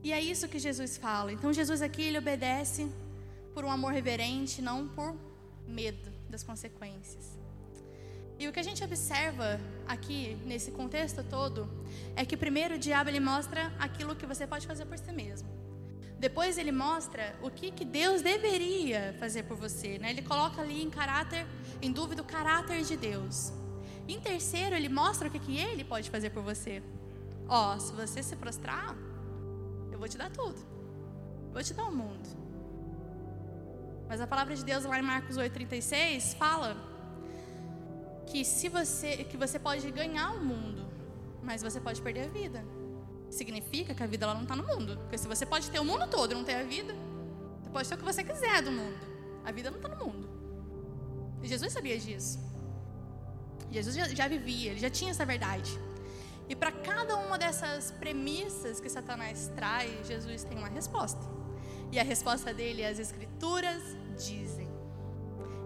E 0.03 0.13
é 0.13 0.21
isso 0.21 0.49
que 0.49 0.59
Jesus 0.59 0.97
fala. 0.97 1.33
Então 1.33 1.53
Jesus 1.53 1.83
aqui 1.83 2.03
ele 2.03 2.19
obedece 2.19 2.89
por 3.55 3.65
um 3.65 3.71
amor 3.71 3.93
reverente, 3.93 4.63
não 4.63 4.87
por 4.89 5.17
medo 5.67 6.11
das 6.29 6.43
consequências. 6.43 7.37
E 8.39 8.47
o 8.47 8.53
que 8.53 8.61
a 8.61 8.63
gente 8.63 8.85
observa 8.85 9.61
aqui 9.87 10.39
nesse 10.47 10.71
contexto 10.71 11.25
todo 11.25 11.69
é 12.15 12.25
que 12.25 12.37
primeiro 12.37 12.77
o 12.77 12.79
diabo 12.79 13.11
ele 13.11 13.19
mostra 13.19 13.73
aquilo 13.79 14.15
que 14.15 14.27
você 14.27 14.47
pode 14.47 14.65
fazer 14.67 14.85
por 14.87 14.97
si 14.97 15.11
mesmo. 15.11 15.49
Depois 16.21 16.57
ele 16.59 16.71
mostra 16.71 17.35
o 17.43 17.51
que, 17.51 17.71
que 17.71 17.85
Deus 17.85 18.23
deveria 18.23 19.15
fazer 19.19 19.45
por 19.45 19.57
você, 19.57 19.99
né? 19.99 20.11
Ele 20.11 20.23
coloca 20.23 20.61
ali 20.61 20.83
em 20.83 20.91
caráter, 20.91 21.47
em 21.81 21.93
dúvida 21.93 22.23
o 22.23 22.25
caráter 22.25 22.83
de 22.83 22.97
Deus. 22.97 23.53
Em 24.07 24.21
terceiro, 24.21 24.75
ele 24.75 24.89
mostra 24.89 25.29
o 25.29 25.31
que, 25.31 25.39
que 25.39 25.57
ele 25.57 25.85
pode 25.85 26.11
fazer 26.11 26.31
por 26.31 26.43
você. 26.43 26.83
Ó, 27.49 27.79
se 27.79 27.93
você 27.93 28.23
se 28.23 28.35
prostrar, 28.35 28.97
eu 29.99 30.01
vou 30.01 30.09
te 30.09 30.17
dar 30.17 30.31
tudo. 30.31 30.61
Vou 31.53 31.61
te 31.61 31.75
dar 31.75 31.87
o 31.87 31.95
mundo. 31.95 32.29
Mas 34.09 34.21
a 34.21 34.29
palavra 34.29 34.55
de 34.55 34.65
Deus 34.65 34.85
lá 34.85 34.97
em 34.97 35.03
Marcos 35.03 35.37
8:36 35.37 36.35
fala 36.35 36.77
que 38.27 38.45
se 38.45 38.69
você 38.69 39.25
que 39.25 39.37
você 39.37 39.59
pode 39.59 39.91
ganhar 39.91 40.31
o 40.37 40.41
mundo, 40.51 40.87
mas 41.43 41.63
você 41.63 41.81
pode 41.81 42.01
perder 42.01 42.27
a 42.27 42.29
vida. 42.29 42.65
Significa 43.29 43.93
que 43.93 44.03
a 44.03 44.07
vida 44.07 44.25
ela 44.25 44.35
não 44.35 44.45
está 44.45 44.55
no 44.55 44.67
mundo. 44.73 44.97
Porque 44.99 45.19
se 45.19 45.27
você 45.27 45.45
pode 45.45 45.69
ter 45.69 45.81
o 45.81 45.85
mundo 45.85 46.07
todo 46.09 46.31
e 46.31 46.35
não 46.37 46.45
ter 46.45 46.55
a 46.55 46.63
vida, 46.63 46.95
você 47.61 47.71
pode 47.71 47.89
ter 47.89 47.95
o 47.97 47.99
que 47.99 48.05
você 48.05 48.23
quiser 48.23 48.63
do 48.63 48.71
mundo. 48.71 49.03
A 49.45 49.51
vida 49.51 49.69
não 49.69 49.79
está 49.79 49.89
no 49.89 50.05
mundo. 50.05 50.29
E 51.43 51.49
Jesus 51.49 51.73
sabia 51.73 51.99
disso. 51.99 52.39
Jesus 53.69 53.97
já, 53.97 54.07
já 54.09 54.29
vivia, 54.29 54.71
ele 54.71 54.81
já 54.81 54.91
tinha 54.91 55.11
essa 55.11 55.27
verdade. 55.27 55.73
E 56.49 56.57
para 56.57 56.73
cada 56.73 57.17
uma 57.17 57.39
dessas 57.39 57.91
premissas 57.91 58.81
que 58.81 58.89
Satanás 58.89 59.51
traz, 59.55 60.07
Jesus 60.07 60.45
tem 60.45 60.57
uma 60.59 60.69
resposta. 60.69 61.21
E 61.93 61.99
a 61.99 62.03
resposta 62.03 62.53
dele 62.53 62.83
é 62.83 62.89
as 62.89 62.99
Escrituras 62.99 63.83
dizem. 64.17 64.69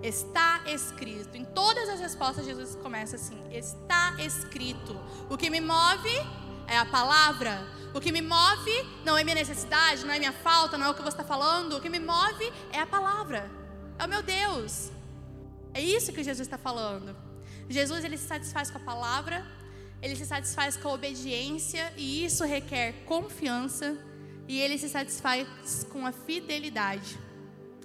Está 0.03 0.63
escrito. 0.67 1.37
Em 1.37 1.45
todas 1.45 1.89
as 1.89 2.01
respostas, 2.01 2.45
Jesus 2.45 2.75
começa 2.75 3.15
assim: 3.15 3.41
Está 3.53 4.17
escrito. 4.19 4.99
O 5.31 5.39
que 5.39 5.49
me 5.49 5.61
move 5.61 6.11
é 6.67 6.77
a 6.77 6.85
palavra. 6.85 7.65
O 7.95 8.01
que 8.01 8.11
me 8.11 8.21
move 8.21 8.73
não 9.05 9.17
é 9.17 9.23
minha 9.23 9.37
necessidade, 9.37 10.05
não 10.05 10.13
é 10.13 10.19
minha 10.19 10.33
falta, 10.33 10.77
não 10.77 10.87
é 10.87 10.91
o 10.91 10.95
que 10.95 11.03
você 11.03 11.11
está 11.11 11.25
falando. 11.25 11.77
O 11.77 11.81
que 11.81 11.89
me 11.89 12.01
move 12.01 12.53
é 12.73 12.81
a 12.81 12.87
palavra. 12.87 13.49
É 13.99 14.05
o 14.05 14.09
meu 14.09 14.23
Deus. 14.23 14.91
É 15.73 15.81
isso 15.81 16.13
que 16.13 16.25
Jesus 16.25 16.47
está 16.47 16.59
falando. 16.59 17.17
Jesus 17.69 18.05
ele 18.05 18.19
se 18.19 18.27
satisfaz 18.27 18.71
com 18.71 18.79
a 18.79 18.81
palavra, 18.81 19.47
ele 20.03 20.17
se 20.17 20.27
satisfaz 20.27 20.77
com 20.77 20.89
a 20.89 20.95
obediência 20.95 21.93
e 21.97 22.25
isso 22.25 22.45
requer 22.45 22.93
confiança 23.07 23.97
e 24.49 24.61
ele 24.61 24.77
se 24.77 24.89
satisfaz 24.89 25.47
com 25.93 26.05
a 26.05 26.11
fidelidade. 26.11 27.17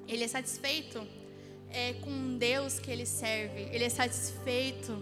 Ele 0.08 0.24
é 0.24 0.28
satisfeito 0.28 1.06
é, 1.70 1.94
com 1.94 2.38
Deus 2.38 2.80
que 2.80 2.90
ele 2.90 3.06
serve. 3.06 3.70
Ele 3.72 3.84
é 3.84 3.90
satisfeito. 3.90 4.98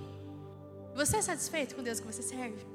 Você 0.94 1.18
é 1.18 1.22
satisfeito 1.22 1.74
com 1.76 1.82
Deus 1.82 2.02
que 2.02 2.06
você 2.06 2.22
serve? 2.22 2.66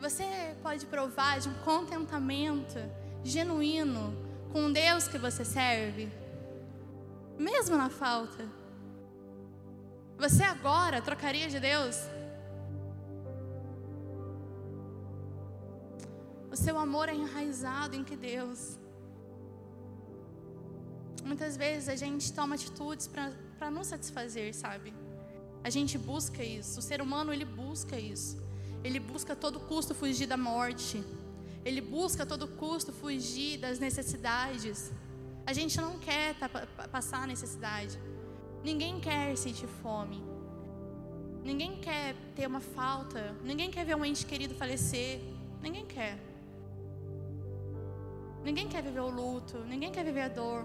Você 0.00 0.24
pode 0.60 0.84
provar 0.86 1.38
de 1.38 1.48
um 1.48 1.54
contentamento 1.54 2.78
genuíno 3.22 4.14
com 4.52 4.72
Deus 4.72 5.06
que 5.08 5.18
você 5.18 5.44
serve, 5.44 6.08
mesmo 7.38 7.76
na 7.76 7.88
falta. 7.88 8.46
Você 10.18 10.42
agora 10.42 11.00
trocaria 11.00 11.48
de 11.48 11.60
Deus? 11.60 11.96
O 16.56 16.58
seu 16.58 16.78
amor 16.78 17.06
é 17.10 17.14
enraizado 17.14 17.94
em 17.94 18.02
que 18.02 18.16
Deus? 18.16 18.78
Muitas 21.22 21.54
vezes 21.54 21.86
a 21.86 21.96
gente 21.96 22.32
toma 22.32 22.54
atitudes 22.54 23.06
para 23.06 23.70
nos 23.70 23.88
satisfazer, 23.88 24.54
sabe? 24.54 24.94
A 25.62 25.68
gente 25.68 25.98
busca 25.98 26.42
isso. 26.42 26.78
O 26.78 26.82
ser 26.82 27.02
humano 27.02 27.30
ele 27.30 27.44
busca 27.44 28.00
isso. 28.00 28.42
Ele 28.82 28.98
busca 28.98 29.34
a 29.34 29.36
todo 29.36 29.60
custo 29.60 29.94
fugir 29.94 30.26
da 30.26 30.38
morte. 30.38 31.04
Ele 31.62 31.82
busca 31.82 32.22
a 32.22 32.26
todo 32.26 32.48
custo 32.48 32.90
fugir 32.90 33.58
das 33.58 33.78
necessidades. 33.78 34.90
A 35.44 35.52
gente 35.52 35.78
não 35.78 35.98
quer 35.98 36.38
tá, 36.38 36.48
passar 36.90 37.26
necessidade. 37.26 37.98
Ninguém 38.64 38.98
quer 38.98 39.36
sentir 39.36 39.68
fome. 39.82 40.24
Ninguém 41.44 41.76
quer 41.82 42.14
ter 42.34 42.46
uma 42.46 42.60
falta. 42.60 43.36
Ninguém 43.44 43.70
quer 43.70 43.84
ver 43.84 43.94
um 43.94 44.06
ente 44.06 44.24
querido 44.24 44.54
falecer. 44.54 45.20
Ninguém 45.60 45.84
quer. 45.84 46.35
Ninguém 48.46 48.68
quer 48.72 48.80
viver 48.80 49.00
o 49.00 49.10
luto. 49.10 49.58
Ninguém 49.72 49.90
quer 49.90 50.04
viver 50.04 50.20
a 50.22 50.28
dor. 50.28 50.64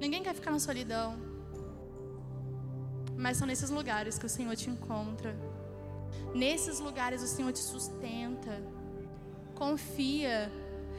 Ninguém 0.00 0.22
quer 0.22 0.34
ficar 0.34 0.50
na 0.50 0.58
solidão. 0.58 1.08
Mas 3.14 3.36
são 3.36 3.46
nesses 3.46 3.68
lugares 3.68 4.18
que 4.18 4.24
o 4.24 4.28
Senhor 4.36 4.56
te 4.56 4.70
encontra. 4.70 5.36
Nesses 6.34 6.80
lugares 6.80 7.22
o 7.22 7.26
Senhor 7.26 7.52
te 7.52 7.58
sustenta. 7.58 8.54
Confia 9.54 10.50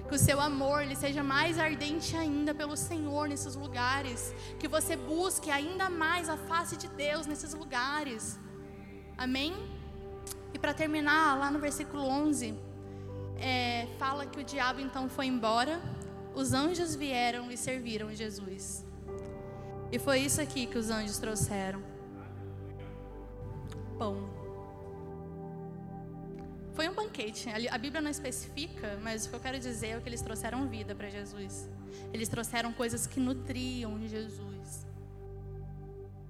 que 0.08 0.14
o 0.14 0.20
seu 0.20 0.40
amor 0.40 0.84
ele 0.84 0.96
seja 0.96 1.24
mais 1.24 1.58
ardente 1.58 2.16
ainda 2.16 2.54
pelo 2.54 2.78
Senhor 2.78 3.28
nesses 3.28 3.56
lugares, 3.56 4.34
que 4.60 4.68
você 4.68 4.96
busque 4.96 5.50
ainda 5.50 5.90
mais 5.90 6.30
a 6.30 6.38
face 6.38 6.78
de 6.78 6.88
Deus 6.88 7.26
nesses 7.26 7.56
lugares. 7.56 8.40
Amém? 9.18 9.56
E 10.54 10.60
para 10.60 10.74
terminar, 10.74 11.38
lá 11.38 11.50
no 11.50 11.60
versículo 11.60 12.04
11, 12.04 12.67
é, 13.40 13.88
fala 13.98 14.26
que 14.26 14.40
o 14.40 14.44
diabo 14.44 14.80
então 14.80 15.10
foi 15.10 15.28
embora, 15.28 15.80
os 16.36 16.54
anjos 16.54 16.96
vieram 16.96 17.52
e 17.52 17.58
serviram 17.58 18.14
Jesus. 18.14 18.86
E 19.92 19.98
foi 19.98 20.20
isso 20.20 20.42
aqui 20.42 20.66
que 20.66 20.78
os 20.78 20.90
anjos 20.90 21.18
trouxeram: 21.18 21.82
pão. 23.98 24.38
Foi 26.74 26.88
um 26.88 26.94
banquete. 26.94 27.50
A 27.72 27.78
Bíblia 27.78 28.02
não 28.02 28.12
especifica, 28.12 29.00
mas 29.02 29.26
o 29.26 29.30
que 29.30 29.36
eu 29.36 29.40
quero 29.40 29.60
dizer 29.60 29.98
é 29.98 30.00
que 30.00 30.08
eles 30.08 30.22
trouxeram 30.22 30.68
vida 30.68 30.94
para 30.94 31.10
Jesus. 31.10 31.68
Eles 32.14 32.30
trouxeram 32.30 32.72
coisas 32.72 33.08
que 33.08 33.20
nutriam 33.20 34.00
Jesus. 34.08 34.86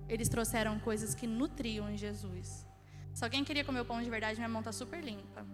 Eles 0.07 0.29
trouxeram 0.29 0.79
coisas 0.79 1.13
que 1.13 1.27
nutriam 1.27 1.95
Jesus. 1.97 2.65
Se 3.13 3.23
alguém 3.25 3.43
queria 3.43 3.65
comer 3.65 3.81
o 3.81 3.85
pão 3.85 4.01
de 4.01 4.09
verdade, 4.09 4.37
minha 4.37 4.47
mão 4.47 4.63
tá 4.63 4.71
super 4.71 5.03
limpa. 5.03 5.45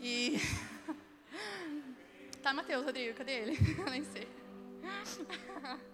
E. 0.00 0.40
tá, 2.42 2.54
Mateus, 2.54 2.84
Rodrigo, 2.84 3.14
cadê 3.14 3.32
ele? 3.32 3.58
Nem 3.90 4.04
sei. 4.04 4.28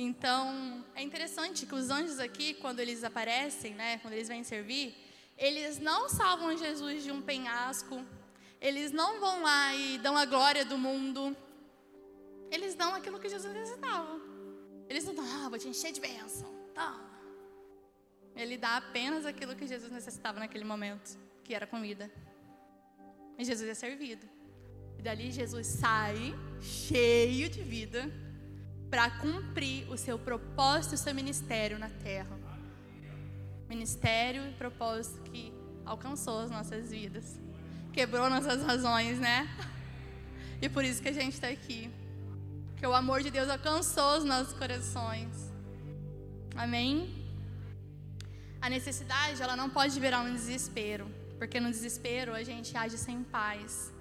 Então, 0.00 0.84
é 0.94 1.02
interessante 1.02 1.66
que 1.66 1.74
os 1.74 1.90
anjos 1.90 2.20
aqui, 2.20 2.54
quando 2.54 2.78
eles 2.78 3.02
aparecem, 3.02 3.74
né, 3.74 3.98
quando 3.98 4.14
eles 4.14 4.28
vêm 4.28 4.44
servir, 4.44 4.94
eles 5.36 5.80
não 5.80 6.08
salvam 6.08 6.56
Jesus 6.56 7.02
de 7.02 7.10
um 7.10 7.20
penhasco. 7.20 8.06
Eles 8.60 8.92
não 8.92 9.18
vão 9.18 9.42
lá 9.42 9.74
e 9.74 9.98
dão 9.98 10.16
a 10.16 10.24
glória 10.24 10.64
do 10.64 10.78
mundo. 10.78 11.36
Eles 12.48 12.76
dão 12.76 12.94
aquilo 12.94 13.18
que 13.18 13.28
Jesus 13.28 13.52
necessitava. 13.52 14.20
Eles 14.88 15.04
não 15.04 15.16
dão, 15.16 15.24
ah, 15.24 15.48
vou 15.48 15.58
te 15.58 15.66
encher 15.66 15.90
de 15.90 16.00
bênção. 16.00 16.48
Tá. 16.72 16.96
Ele 18.36 18.56
dá 18.56 18.76
apenas 18.76 19.26
aquilo 19.26 19.56
que 19.56 19.66
Jesus 19.66 19.90
necessitava 19.90 20.38
naquele 20.38 20.64
momento, 20.64 21.18
que 21.42 21.54
era 21.54 21.66
comida. 21.66 22.08
E 23.38 23.44
Jesus 23.44 23.68
é 23.68 23.74
servido. 23.74 24.26
E 24.98 25.02
dali 25.02 25.30
Jesus 25.30 25.66
sai 25.66 26.34
cheio 26.60 27.48
de 27.48 27.62
vida 27.62 28.10
para 28.90 29.10
cumprir 29.10 29.88
o 29.90 29.96
seu 29.96 30.18
propósito, 30.18 30.94
o 30.94 30.98
seu 30.98 31.14
ministério 31.14 31.78
na 31.78 31.88
terra 31.88 32.48
ministério 33.68 34.48
e 34.48 34.52
propósito 34.52 35.20
que 35.30 35.52
alcançou 35.84 36.40
as 36.40 36.50
nossas 36.50 36.90
vidas, 36.90 37.38
quebrou 37.92 38.28
nossas 38.30 38.62
razões, 38.62 39.18
né? 39.18 39.46
E 40.60 40.68
por 40.68 40.84
isso 40.84 41.02
que 41.02 41.08
a 41.08 41.12
gente 41.12 41.34
está 41.34 41.48
aqui. 41.48 41.90
Que 42.76 42.86
o 42.86 42.94
amor 42.94 43.22
de 43.22 43.30
Deus 43.30 43.48
alcançou 43.48 44.18
os 44.18 44.24
nossos 44.24 44.54
corações. 44.54 45.52
Amém? 46.56 47.14
A 48.60 48.70
necessidade, 48.70 49.40
ela 49.42 49.56
não 49.56 49.68
pode 49.68 49.98
virar 50.00 50.22
um 50.22 50.32
desespero, 50.32 51.08
porque 51.38 51.60
no 51.60 51.70
desespero 51.70 52.34
a 52.34 52.42
gente 52.42 52.76
age 52.76 52.98
sem 52.98 53.22
paz. 53.22 53.92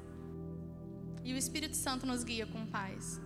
E 1.23 1.33
o 1.33 1.37
Espírito 1.37 1.75
Santo 1.75 2.05
nos 2.05 2.23
guia 2.23 2.45
com 2.47 2.65
paz. 2.65 3.21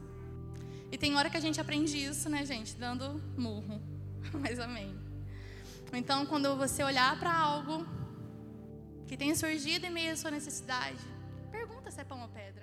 E 0.91 0.97
tem 0.97 1.15
hora 1.15 1.29
que 1.29 1.37
a 1.37 1.39
gente 1.39 1.61
aprende 1.61 1.97
isso, 1.97 2.29
né, 2.29 2.45
gente? 2.45 2.75
Dando 2.75 3.21
murro. 3.37 3.81
Mas 4.33 4.59
amém. 4.59 4.93
Então, 5.93 6.25
quando 6.25 6.55
você 6.55 6.83
olhar 6.83 7.17
para 7.19 7.33
algo 7.33 7.85
que 9.07 9.17
tenha 9.17 9.35
surgido 9.35 9.85
em 9.85 9.89
meio 9.89 10.13
à 10.13 10.15
sua 10.15 10.31
necessidade, 10.31 11.03
pergunta 11.51 11.91
se 11.91 12.01
é 12.01 12.03
pão 12.03 12.21
ou 12.21 12.27
pedra. 12.29 12.60